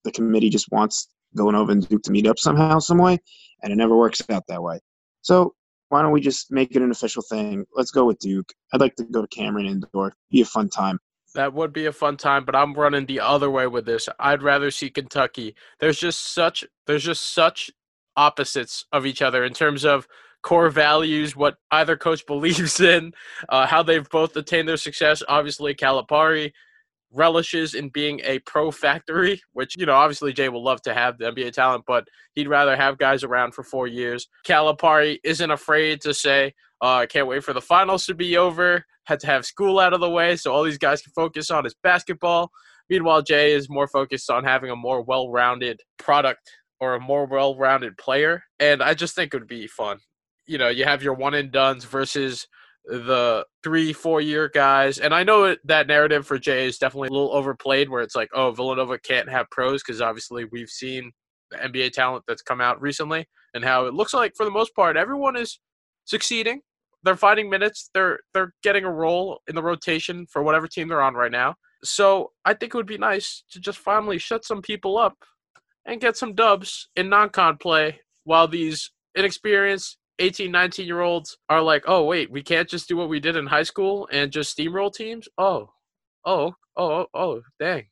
[0.04, 3.18] the committee just wants Villanova and Duke to meet up somehow, some way,
[3.62, 4.80] and it never works out that way.
[5.22, 5.54] So
[5.88, 7.66] why don't we just make it an official thing?
[7.74, 8.52] Let's go with Duke.
[8.72, 10.14] I'd like to go to Cameron Indoor.
[10.30, 10.98] Be a fun time.
[11.34, 14.08] That would be a fun time, but I'm running the other way with this.
[14.18, 15.54] I'd rather see Kentucky.
[15.80, 17.70] There's just such there's just such
[18.16, 20.06] opposites of each other in terms of
[20.42, 23.12] core values, what either coach believes in,
[23.48, 25.22] uh, how they've both attained their success.
[25.28, 26.52] Obviously, Calipari
[27.14, 31.18] relishes in being a pro factory, which, you know, obviously Jay will love to have
[31.18, 34.28] the NBA talent, but he'd rather have guys around for four years.
[34.46, 38.84] Calipari isn't afraid to say, uh, I can't wait for the finals to be over,
[39.04, 41.64] had to have school out of the way so all these guys can focus on
[41.64, 42.50] his basketball.
[42.88, 46.50] Meanwhile, Jay is more focused on having a more well rounded product
[46.80, 48.42] or a more well rounded player.
[48.58, 49.98] And I just think it would be fun.
[50.46, 52.46] You know, you have your one and duns versus
[52.84, 54.98] the three, four year guys.
[54.98, 58.30] And I know that narrative for Jay is definitely a little overplayed where it's like,
[58.34, 61.12] oh, Villanova can't have pros because obviously we've seen
[61.50, 64.74] the NBA talent that's come out recently and how it looks like for the most
[64.74, 65.60] part everyone is
[66.04, 66.60] succeeding.
[67.04, 67.90] They're finding minutes.
[67.94, 71.54] They're they're getting a role in the rotation for whatever team they're on right now.
[71.84, 75.16] So I think it would be nice to just finally shut some people up
[75.84, 81.60] and get some dubs in non-con play while these inexperienced 18, 19 year olds are
[81.60, 84.56] like, oh, wait, we can't just do what we did in high school and just
[84.56, 85.28] steamroll teams?
[85.36, 85.70] Oh,
[86.24, 87.86] oh, oh, oh, oh, dang.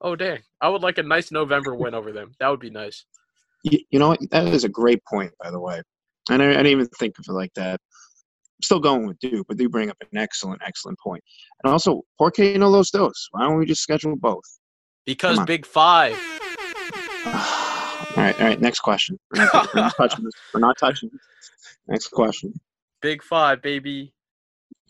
[0.00, 0.38] Oh, dang.
[0.62, 2.32] I would like a nice November win over them.
[2.40, 3.04] That would be nice.
[3.64, 4.20] You, you know what?
[4.30, 5.82] That is a great point, by the way.
[6.30, 7.74] And I, I didn't even think of it like that.
[7.74, 11.22] I'm still going with Duke, but do bring up an excellent, excellent point.
[11.62, 13.28] And also, por qué no los dos?
[13.32, 14.44] Why don't we just schedule both?
[15.04, 16.18] Because Big Five.
[18.16, 18.60] All right, all right.
[18.60, 19.18] Next question.
[19.34, 20.34] We're not, we're not touching this.
[20.52, 21.10] We're not touching.
[21.12, 21.20] This.
[21.88, 22.54] Next question.
[23.00, 24.12] Big five, baby.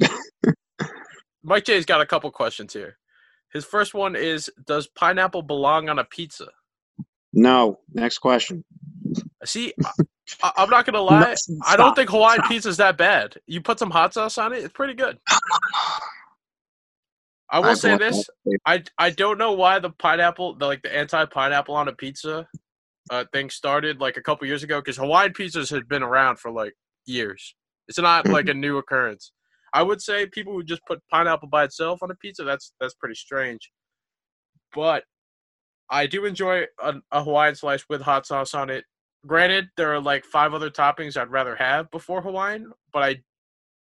[1.42, 2.98] Mike J's got a couple questions here.
[3.52, 6.48] His first one is Does pineapple belong on a pizza?
[7.32, 7.80] No.
[7.92, 8.64] Next question.
[9.44, 9.74] See,
[10.42, 11.34] I, am not going to lie.
[11.48, 13.36] No, I don't think Hawaiian pizza is that bad.
[13.46, 15.18] You put some hot sauce on it, it's pretty good.
[17.50, 18.24] I will I say this.
[18.64, 22.48] I, I don't know why the pineapple, the, like the anti pineapple on a pizza
[23.10, 26.50] uh, thing started like a couple years ago because Hawaiian pizzas had been around for
[26.50, 26.74] like
[27.06, 27.54] years.
[27.88, 29.32] It's not like a new occurrence.
[29.74, 32.44] I would say people would just put pineapple by itself on a pizza.
[32.44, 33.70] That's that's pretty strange.
[34.74, 35.04] But
[35.90, 38.84] I do enjoy a, a Hawaiian slice with hot sauce on it.
[39.26, 43.16] Granted, there are like five other toppings I'd rather have before Hawaiian, but I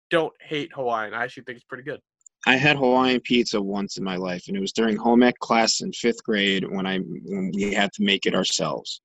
[0.10, 1.14] don't hate Hawaiian.
[1.14, 2.00] I actually think it's pretty good.
[2.48, 5.82] I had Hawaiian pizza once in my life, and it was during home ec class
[5.82, 9.02] in fifth grade when I when we had to make it ourselves.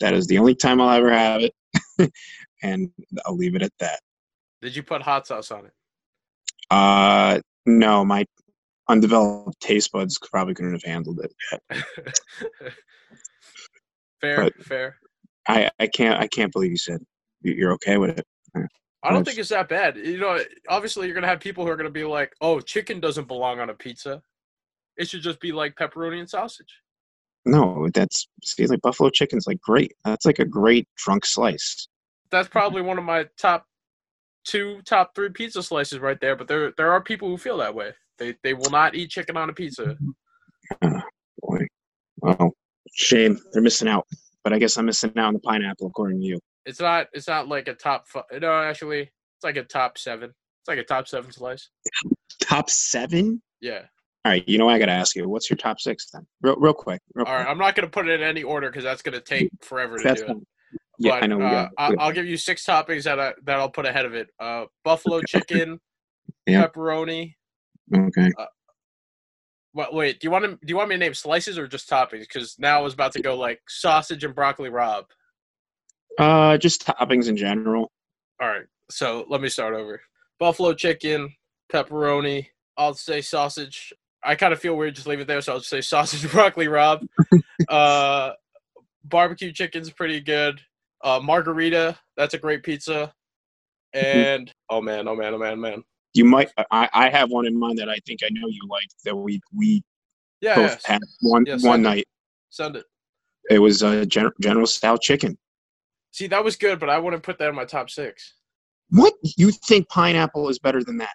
[0.00, 1.52] That is the only time I'll ever have it,
[2.62, 2.90] and
[3.24, 4.00] I'll leave it at that.
[4.62, 5.72] Did you put hot sauce on it?
[6.70, 8.24] Uh, no, my
[8.88, 11.34] undeveloped taste buds probably couldn't have handled it.
[14.20, 14.96] fair, But- fair.
[15.48, 17.00] I, I can't I can't believe you said
[17.42, 18.26] you- you're okay with it.
[19.06, 19.96] I don't think it's that bad.
[19.96, 20.38] You know,
[20.68, 23.70] obviously you're gonna have people who are gonna be like, "Oh, chicken doesn't belong on
[23.70, 24.22] a pizza.
[24.96, 26.80] It should just be like pepperoni and sausage."
[27.44, 29.92] No, that's see like buffalo chicken's like great.
[30.04, 31.88] That's like a great drunk slice.
[32.30, 32.58] That's mm-hmm.
[32.58, 33.66] probably one of my top
[34.44, 36.36] two, top three pizza slices right there.
[36.36, 37.92] But there, there are people who feel that way.
[38.18, 39.96] They, they will not eat chicken on a pizza.
[40.80, 41.66] Boy,
[42.18, 42.52] well,
[42.94, 44.06] shame they're missing out.
[44.46, 46.38] But I guess I'm missing out on the pineapple according to you.
[46.66, 48.06] It's not, it's not like a top.
[48.06, 50.30] Fi- no, actually, it's like a top seven.
[50.30, 51.68] It's like a top seven slice.
[52.40, 53.42] Top seven.
[53.60, 53.80] Yeah.
[54.24, 55.28] All right, you know what I gotta ask you.
[55.28, 56.24] What's your top six then?
[56.42, 57.00] Real, real quick.
[57.14, 57.40] Real All right.
[57.40, 57.50] quick.
[57.50, 60.22] I'm not gonna put it in any order because that's gonna take forever to That's
[60.22, 60.36] do it.
[61.00, 61.40] Yeah, but, I know.
[61.42, 64.14] Uh, got- I, I'll give you six toppings that I, that I'll put ahead of
[64.14, 64.28] it.
[64.38, 65.80] Uh, buffalo chicken,
[66.48, 67.34] pepperoni.
[67.92, 68.30] okay.
[69.76, 69.92] What?
[69.92, 70.20] Wait.
[70.20, 70.52] Do you want to?
[70.52, 72.20] Do you want me to name slices or just toppings?
[72.20, 75.04] Because now I was about to go like sausage and broccoli rabe.
[76.18, 77.92] Uh, just toppings in general.
[78.40, 78.64] All right.
[78.90, 80.00] So let me start over.
[80.40, 81.30] Buffalo chicken,
[81.70, 82.46] pepperoni.
[82.78, 83.92] I'll say sausage.
[84.24, 86.32] I kind of feel weird just leave it there, so I'll just say sausage and
[86.32, 87.06] broccoli rabe.
[87.68, 88.30] uh,
[89.04, 90.58] barbecue chicken's pretty good.
[91.04, 91.98] Uh, margarita.
[92.16, 93.12] That's a great pizza.
[93.92, 95.84] And oh man, oh man, oh man, man.
[96.16, 96.48] You might.
[96.70, 99.40] I, I have one in mind that I think I know you like that we
[99.54, 99.82] we
[100.40, 100.54] Yeah.
[100.56, 100.86] both yes.
[100.86, 101.82] had one Yeah, one it.
[101.82, 102.04] night.
[102.50, 102.84] Send it.
[103.50, 105.36] It was uh, Gen- General Style chicken.
[106.12, 108.34] See, that was good, but I wouldn't put that in my top six.
[108.90, 111.14] What you think pineapple is better than that?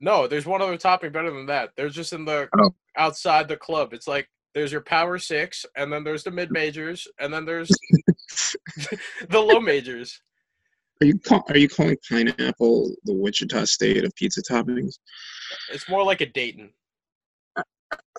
[0.00, 1.70] No, there's one other topping better than that.
[1.76, 2.70] There's just in the Oh.
[2.96, 3.92] outside the club.
[3.92, 7.68] It's like there's your power six, and then there's the mid majors, and then there's
[9.28, 10.20] the low majors.
[11.02, 14.98] Are you call, are you calling pineapple the Wichita State of pizza toppings?
[15.72, 16.72] It's more like a Dayton.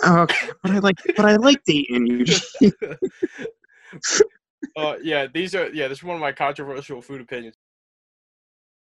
[0.05, 2.25] Okay, but I like but I like Dayton.
[4.77, 5.87] Uh, yeah, these are yeah.
[5.87, 7.55] This is one of my controversial food opinions.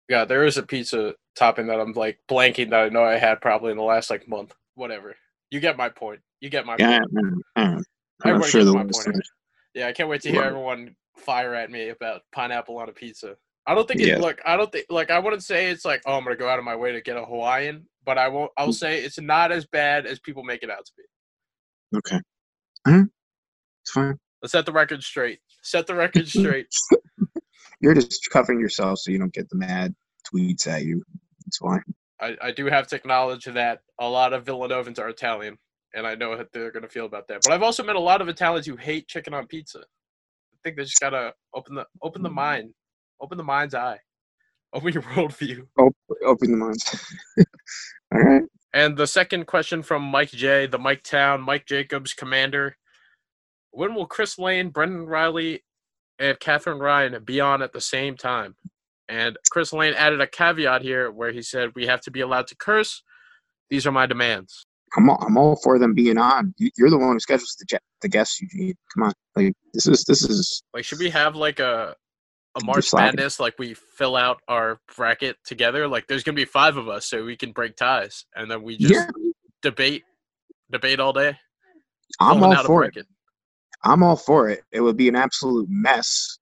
[0.09, 3.41] Yeah, there is a pizza topping that I'm like blanking that I know I had
[3.41, 4.53] probably in the last like month.
[4.74, 5.14] Whatever.
[5.51, 6.20] You get my point.
[6.41, 6.99] You get my yeah.
[6.99, 7.45] point.
[7.57, 7.84] I'm,
[8.24, 9.22] I'm sure the my point.
[9.74, 10.49] Yeah, I can't wait to hear Right.
[10.49, 13.36] everyone fire at me about pineapple on a pizza.
[13.71, 14.18] I don't think it Yeah.
[14.18, 16.59] look I don't think like I wouldn't say it's like, oh I'm gonna go out
[16.59, 18.62] of my way to get a Hawaiian, but I won't Mm.
[18.64, 21.99] I'll say it's not as bad as people make it out to be.
[21.99, 22.21] Okay.
[22.89, 23.07] Alright.
[23.83, 24.18] It's fine.
[24.43, 25.39] Let's set the record straight.
[25.62, 26.66] Set the record straight.
[27.81, 29.95] You're just covering yourself so you don't get the mad
[30.27, 31.03] tweets at you.
[31.47, 31.79] That's why.
[32.21, 35.57] I, I do have to acknowledge that a lot of Villanovans are Italian,
[35.95, 37.41] and I know how they're gonna feel about that.
[37.45, 39.79] But I've also met a lot of Italians who hate chicken on pizza.
[39.81, 42.75] I think they just gotta open the open the mind,
[43.21, 43.99] open the mind's eye,
[44.73, 45.66] open your worldview.
[46.25, 47.14] Open the minds.
[48.14, 48.43] All right.
[48.73, 52.77] And the second question from Mike J, the Mike Town, Mike Jacobs, Commander.
[53.73, 55.64] When will Chris Lane, Brendan Riley,
[56.18, 58.57] and Catherine Ryan be on at the same time?
[59.09, 62.47] And Chris Lane added a caveat here where he said, We have to be allowed
[62.49, 63.03] to curse.
[63.71, 64.66] These are my demands.
[64.97, 66.55] I'm all, I'm all for them being on.
[66.59, 68.75] You- You're the one who schedules the, the guests, Eugene.
[68.95, 69.12] Come on.
[69.37, 71.95] Like this is this is Like, should we have like a
[72.57, 72.92] a March.
[72.92, 73.40] Madness?
[73.40, 75.86] Like, we fill out our bracket together.
[75.86, 78.76] Like, there's gonna be five of us, so we can break ties, and then we
[78.76, 79.07] just yeah.
[79.62, 80.05] debate,
[80.70, 81.36] debate all day.
[82.18, 82.96] I'm all for it.
[83.84, 84.62] I'm all for it.
[84.72, 86.38] It would be an absolute mess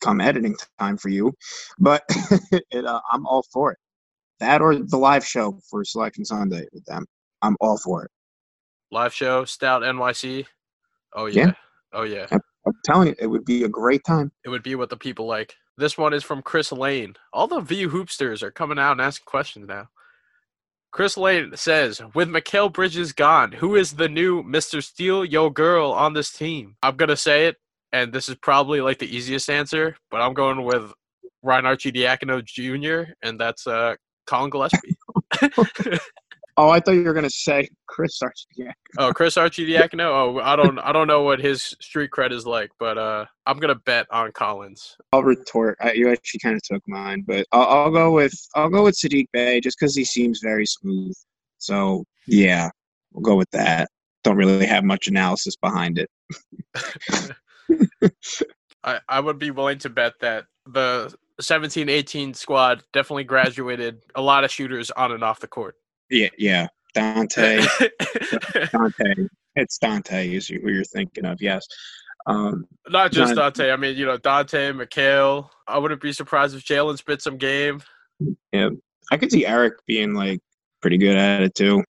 [0.00, 1.32] come editing time for you,
[1.78, 2.02] but
[2.70, 3.78] it, uh, I'm all for it.
[4.40, 7.06] That or the live show for Selection Sunday with them.
[7.42, 8.10] I'm all for it.
[8.90, 10.46] Live show, Stout NYC.
[11.14, 11.46] Oh yeah.
[11.46, 11.52] Yeah.
[11.92, 12.26] Oh yeah.
[12.66, 14.32] I'm telling you, it would be a great time.
[14.44, 15.54] It would be what the people like.
[15.76, 17.14] This one is from Chris Lane.
[17.32, 19.88] All the VU hoopsters are coming out and asking questions now.
[20.92, 24.82] Chris Lane says, with Mikal Bridges gone, who is the new Mr.
[24.82, 26.76] Steal Yo Girl on this team?
[26.82, 27.56] I'm gonna say it,
[27.92, 30.92] and this is probably like the easiest answer, but I'm going with
[31.42, 33.94] Ryan Arcidiacono Jr., and that's uh
[34.26, 34.96] Collin Gillespie.
[36.56, 38.72] Oh, I thought you were gonna say Chris Archie.
[38.98, 40.00] oh, Chris Arcidiacono?
[40.00, 43.58] Oh, I don't I don't know what his street cred is like, but uh I'm
[43.58, 44.96] gonna bet on Collins.
[45.12, 45.76] I'll retort.
[45.80, 48.96] I, you actually kind of took mine, but I'll, I'll go with I'll go with
[48.96, 51.14] Saddiq Bey just because he seems very smooth.
[51.58, 52.70] So yeah,
[53.12, 53.88] we'll go with that.
[54.22, 56.10] Don't really have much analysis behind it.
[58.84, 64.22] I, I would be willing to bet that the 17 18 squad definitely graduated a
[64.22, 65.76] lot of shooters on and off the court.
[66.10, 66.66] Yeah, yeah.
[66.94, 67.60] Dante,
[68.72, 69.14] Dante.
[69.56, 71.40] It's Dante is who you're thinking of.
[71.40, 71.66] Yes.
[72.26, 73.70] Um, Not just John- Dante.
[73.70, 75.48] I mean, you know, Dante, Mikal.
[75.66, 77.80] I wouldn't be surprised if Jalen spit some game.
[78.52, 78.70] Yeah,
[79.10, 80.40] I could see Eric being like
[80.82, 81.82] pretty good at it too.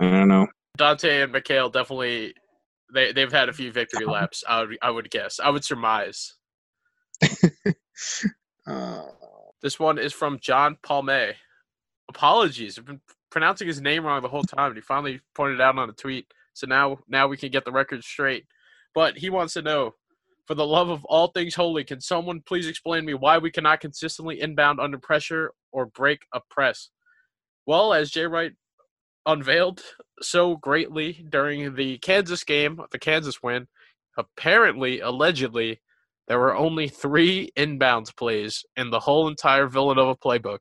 [0.00, 0.46] I don't know.
[0.76, 2.34] Dante and Mikal definitely
[2.92, 4.42] they they've had a few victory laps.
[4.48, 5.38] I would I would guess.
[5.38, 6.34] I would surmise.
[8.66, 9.02] Uh,
[9.60, 11.34] This one is from John Palme.
[12.08, 13.00] Apologies, I've been
[13.30, 14.68] pronouncing his name wrong the whole time.
[14.68, 16.26] And he finally pointed out on a tweet.
[16.52, 18.44] So now now we can get the record straight.
[18.94, 19.94] But he wants to know,
[20.46, 23.80] for the love of all things holy, can someone please explain me why we cannot
[23.80, 26.90] consistently inbound under pressure or break a press?
[27.64, 28.52] Well, as Jay Wright
[29.24, 29.80] unveiled
[30.20, 33.68] so greatly during the Kansas game, the Kansas win,
[34.18, 35.80] apparently, allegedly,
[36.28, 40.58] there were only three inbounds plays in the whole entire Villanova playbook.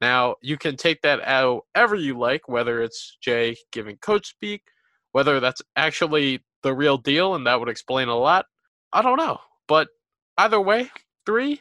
[0.00, 4.62] Now, you can take that out however you like, whether it's Jay giving coach speak,
[5.12, 8.46] whether that's actually the real deal, and that would explain a lot.
[8.92, 9.38] I don't know.
[9.66, 9.88] But
[10.36, 10.90] either way,
[11.26, 11.60] three,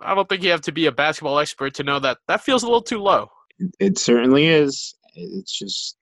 [0.00, 2.62] I don't think you have to be a basketball expert to know that that feels
[2.62, 3.30] a little too low.
[3.78, 4.94] it certainly is.
[5.14, 5.96] It's just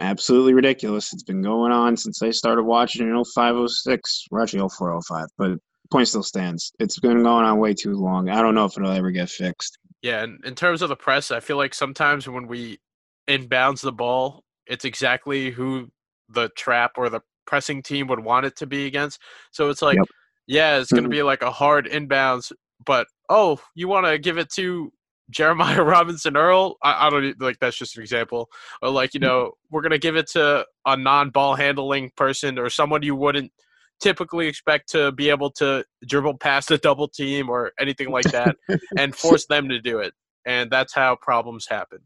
[0.00, 1.12] absolutely ridiculous.
[1.12, 4.26] It's been going on since I started watching in 0506.
[4.30, 5.58] We're actually 0405, but
[5.94, 6.72] point still stands.
[6.80, 8.28] It's been going on way too long.
[8.28, 9.78] I don't know if it'll ever get fixed.
[10.02, 12.78] Yeah, and in terms of the press, I feel like sometimes when we
[13.28, 15.92] inbounds the ball, it's exactly who
[16.28, 19.20] the trap or the pressing team would want it to be against.
[19.52, 20.06] So it's like, Yep.
[20.48, 21.12] yeah, it's going to Mhm.
[21.12, 22.50] be like a hard inbounds,
[22.84, 24.92] but oh, you want to give it to
[25.30, 26.76] Jeremiah Robinson Earl?
[26.82, 28.50] I, I don't like that's just an example.
[28.82, 32.58] Or like, you know, we're going to give it to a non ball handling person
[32.58, 33.52] or someone you wouldn't
[34.00, 38.56] typically expect to be able to dribble past a double team or anything like that
[38.98, 40.12] and force them to do it.
[40.46, 41.98] And that's how problems happen.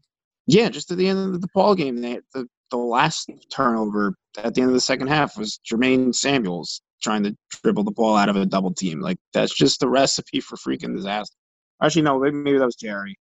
[0.47, 4.53] Yeah, just at the end of the ball game, they, the the last turnover at
[4.53, 8.29] the end of the second half was Jermaine Samuels trying to dribble the ball out
[8.29, 8.99] of a double team.
[8.99, 11.35] Like that's just the recipe for freaking disaster.
[11.81, 13.17] Actually, no, maybe maybe that was Jerry.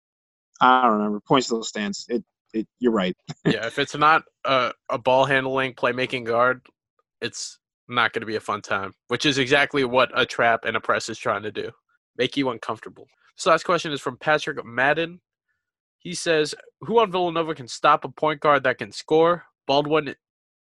[0.60, 1.20] I don't remember.
[1.20, 2.06] Point still stands.
[2.08, 3.16] It, it you're right.
[3.44, 6.62] yeah, if it's not a, a ball handling, playmaking guard,
[7.20, 7.58] it's
[7.88, 10.80] not going to be a fun time, which is exactly what a trap and a
[10.80, 11.70] press is trying to do
[12.18, 13.06] make you uncomfortable.
[13.36, 15.20] This last question is from Patrick Madden.
[15.98, 19.44] He says, Who on Villanova can stop a point guard that can score?
[19.66, 20.14] Baldwin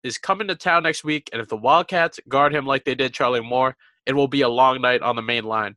[0.03, 3.13] is coming to town next week, and if the Wildcats guard him like they did
[3.13, 5.75] Charlie Moore, it will be a long night on the main line.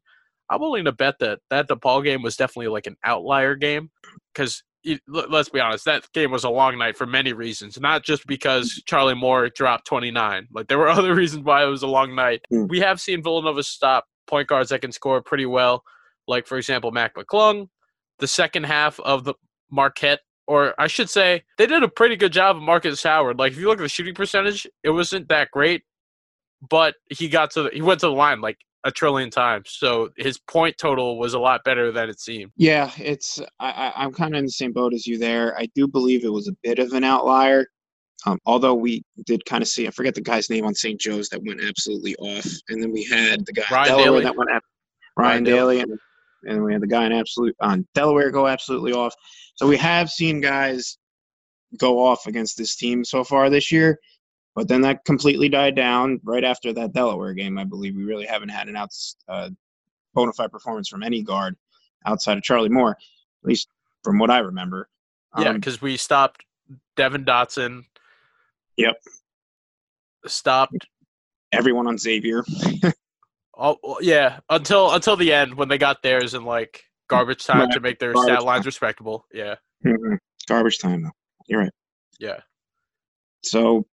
[0.51, 3.91] I'm willing to bet that that DePaul game was definitely like an outlier game
[4.35, 4.63] because
[5.07, 8.83] let's be honest, that game was a long night for many reasons, not just because
[8.87, 10.49] Charlie Moore dropped 29.
[10.53, 12.43] Like there were other reasons why it was a long night.
[12.53, 12.69] Mm.
[12.69, 15.83] We have seen Villanova stop point guards that can score pretty well,
[16.27, 17.69] like for example Mac McClung.
[18.19, 19.35] The second half of the
[19.71, 23.39] Marquette, or I should say, they did a pretty good job of Markus Howard.
[23.39, 25.83] Like if you look at the shooting percentage, it wasn't that great,
[26.69, 29.77] but he got to the, he went to the line like a trillion times.
[29.79, 32.53] So his point total was a lot better than it seemed.
[32.57, 35.57] Yeah, it's I, I I'm kind of in the same boat as you there.
[35.59, 37.67] I do believe it was a bit of an outlier.
[38.25, 41.01] Um, although we did kind of see, I forget the guy's name on St.
[41.01, 44.23] Joe's that went absolutely off, and then we had the guy Ryan Delaware Daly.
[44.23, 44.63] that went Ryan
[45.17, 45.99] Ryan Daly, and,
[46.45, 49.15] and we had the guy in absolute on Delaware go absolutely off.
[49.57, 50.99] So we have seen guys
[51.79, 53.99] go off against this team so far this year,
[54.55, 57.59] but then that completely died down right after that Delaware game.
[57.59, 59.51] I believe we really haven't had an outs uh,
[60.15, 61.57] bona fide performance from any guard
[62.07, 63.69] outside of Charlie Moore, at least
[64.05, 64.89] from what I remember.
[65.39, 66.45] Yeah, Um, because we stopped
[66.97, 67.85] Devon Dotson.
[68.77, 68.97] Yep.
[70.27, 70.87] Stopped.
[71.53, 72.45] everyone on Xavier.
[73.55, 77.81] Oh yeah, until until the end when they got theirs in like garbage time to
[77.81, 78.67] make their stat lines time.
[78.67, 79.27] respectable.
[79.33, 79.57] Yeah,
[80.49, 81.11] Garbage time, though.
[81.49, 81.73] You're right.
[82.19, 82.41] yeah,
[83.45, 83.87] So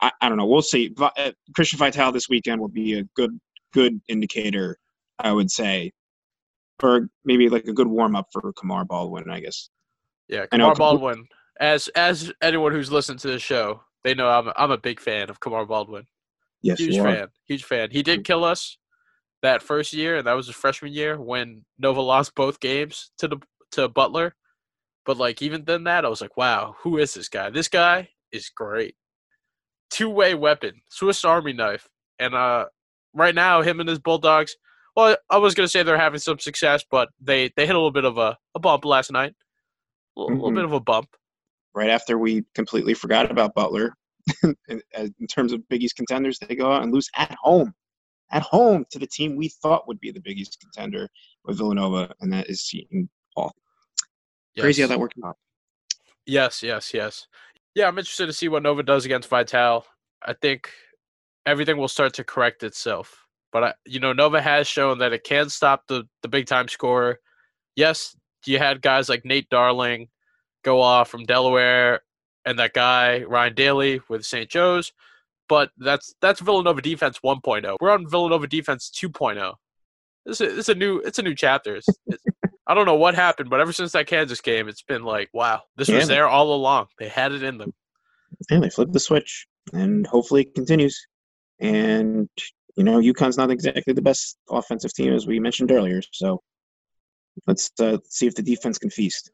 [0.00, 0.46] I, I don't know.
[0.46, 0.88] We'll see.
[0.96, 3.38] Vi- uh, Christian Vital this weekend will be a good
[3.72, 4.78] good indicator,
[5.18, 5.92] I would say,
[6.82, 9.30] or maybe like a good warm up for Kamar Baldwin.
[9.30, 9.70] I guess.
[10.28, 10.46] yeah.
[10.52, 11.26] I know Kamar Baldwin.
[11.60, 15.30] As as anyone who's listened to the show, they know I'm I'm a big fan
[15.30, 16.06] of Kamar Baldwin.
[16.62, 17.28] Yes, Huge fan.
[17.46, 17.90] Huge fan.
[17.90, 18.78] He did kill us
[19.42, 23.28] that first year, and that was his freshman year when Nova lost both games to
[23.28, 23.36] the
[23.72, 24.34] to Butler.
[25.04, 27.50] But like even then that, I was like, wow, who is this guy?
[27.50, 28.96] This guy is great.
[29.94, 31.88] Two way weapon, Swiss Army knife.
[32.18, 32.66] And uh
[33.14, 34.56] right now him and his Bulldogs,
[34.96, 37.92] well, I was gonna say they're having some success, but they they hit a little
[37.92, 39.34] bit of a, a bump last night.
[40.16, 40.54] A little, little Mhm.
[40.56, 41.08] bit of a bump.
[41.74, 43.94] Right after we completely forgot about Butler,
[44.42, 47.72] in, in terms of Big East contenders, they go out and lose at home.
[48.30, 51.08] at home to the team we thought would be the biggest contender
[51.44, 53.52] with Villanova, and that is Seton Hall.
[54.58, 55.36] Crazy how that worked out.
[56.26, 57.26] Yes, yes, yes.
[57.74, 59.84] Yeah, I'm interested to see what Nova does against Vital.
[60.24, 60.70] I think
[61.44, 63.26] everything will start to correct itself.
[63.52, 66.68] But I, you know, Nova has shown that it can stop the the big time
[66.68, 67.18] scorer.
[67.76, 68.16] Yes,
[68.46, 70.08] you had guys like Nate Darling
[70.64, 72.00] go off from Delaware,
[72.44, 74.48] and that guy Ryan Daly with St.
[74.48, 74.92] Joe's.
[75.48, 77.76] But that's that's Villanova defense 1.0.
[77.80, 79.54] We're on Villanova defense 2.0.
[80.26, 81.76] This is, this is a new it's a new chapter.
[81.76, 82.22] It's, it's,
[82.66, 85.62] I don't know what happened, but ever since that Kansas game, it's been like, wow,
[85.76, 85.96] this Yeah.
[85.96, 86.86] was there all along.
[86.98, 87.72] They had it in them.
[88.50, 91.06] And they flipped the switch, and hopefully it continues.
[91.60, 92.28] And
[92.76, 96.02] you know, UConn's not exactly the best offensive team as we mentioned earlier.
[96.12, 96.42] So
[97.46, 99.30] let's uh, see if the defense can feast.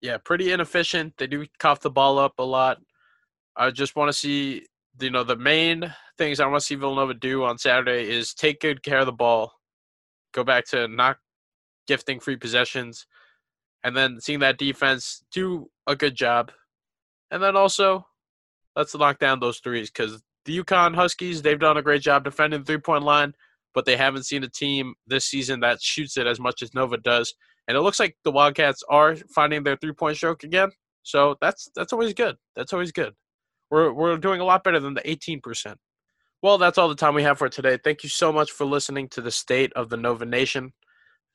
[0.00, 1.14] Yeah, pretty inefficient.
[1.18, 2.78] They do cough the ball up a lot.
[3.56, 4.66] I just want to see,
[5.00, 8.60] you know, the main things I want to see Villanova do on Saturday is take
[8.60, 9.52] good care of the ball,
[10.32, 11.18] go back to not
[11.86, 13.06] gifting free possessions,
[13.84, 16.52] and then seeing that defense do a good job.
[17.30, 18.06] And then also,
[18.76, 22.60] let's lock down those threes because the UConn Huskies, they've done a great job defending
[22.60, 23.34] the three point line,
[23.74, 26.96] but they haven't seen a team this season that shoots it as much as Nova
[26.96, 27.34] does.
[27.68, 30.70] And it looks like the Wildcats are finding their three point stroke again.
[31.02, 32.36] So that's that's always good.
[32.56, 33.14] That's always good.
[33.70, 35.76] We're we're doing a lot better than the 18%.
[36.42, 37.78] Well, that's all the time we have for today.
[37.82, 40.72] Thank you so much for listening to the state of the Nova Nation.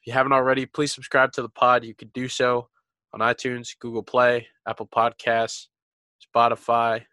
[0.08, 1.84] You haven't already, please subscribe to the pod.
[1.84, 2.70] You could do so
[3.14, 5.68] on iTunes, Google Play, Apple Podcasts,
[6.26, 7.04] Spotify,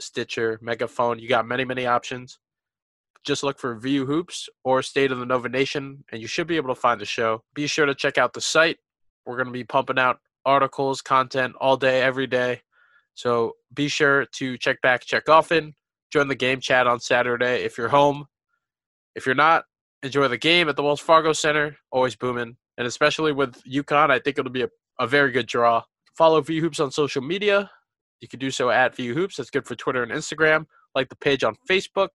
[0.00, 1.20] Stitcher, Megaphone.
[1.20, 2.40] You got many, many options.
[3.24, 6.56] Just look for VU Hoops or State of the Nova Nation, and you should be
[6.56, 7.44] able to find the show.
[7.54, 8.78] Be sure to check out the site.
[9.24, 12.62] We're going to be pumping out articles, content all day, every day.
[13.14, 15.74] So be sure to check back, check often.
[16.12, 18.26] Join the game chat on Saturday if you're home.
[19.14, 19.62] If you're not,
[20.02, 21.76] enjoy the game at the Wells Fargo Center.
[21.90, 22.56] Always booming.
[22.78, 25.82] And especially with UConn, I think it'll be a, a very good draw.
[26.16, 27.70] Follow VU Hoops on social media.
[28.20, 29.36] You can do so at VU Hoops.
[29.36, 30.66] That's good for Twitter and Instagram.
[30.94, 32.08] Like the page on Facebook.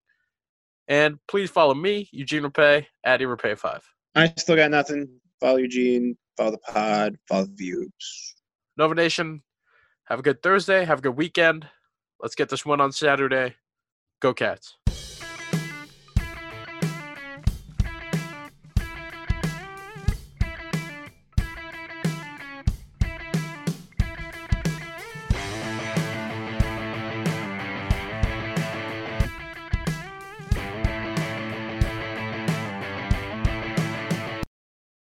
[0.87, 3.81] And please follow me, Eugene Repay, at eRapay5.
[4.15, 5.07] I still got nothing.
[5.41, 6.17] Follow Eugene.
[6.37, 7.17] Follow the pod.
[7.27, 8.35] Follow the views.
[8.77, 9.43] Nova Nation,
[10.05, 10.85] have a good Thursday.
[10.85, 11.67] Have a good weekend.
[12.21, 13.55] Let's get this one on Saturday.
[14.21, 14.77] Go Cats.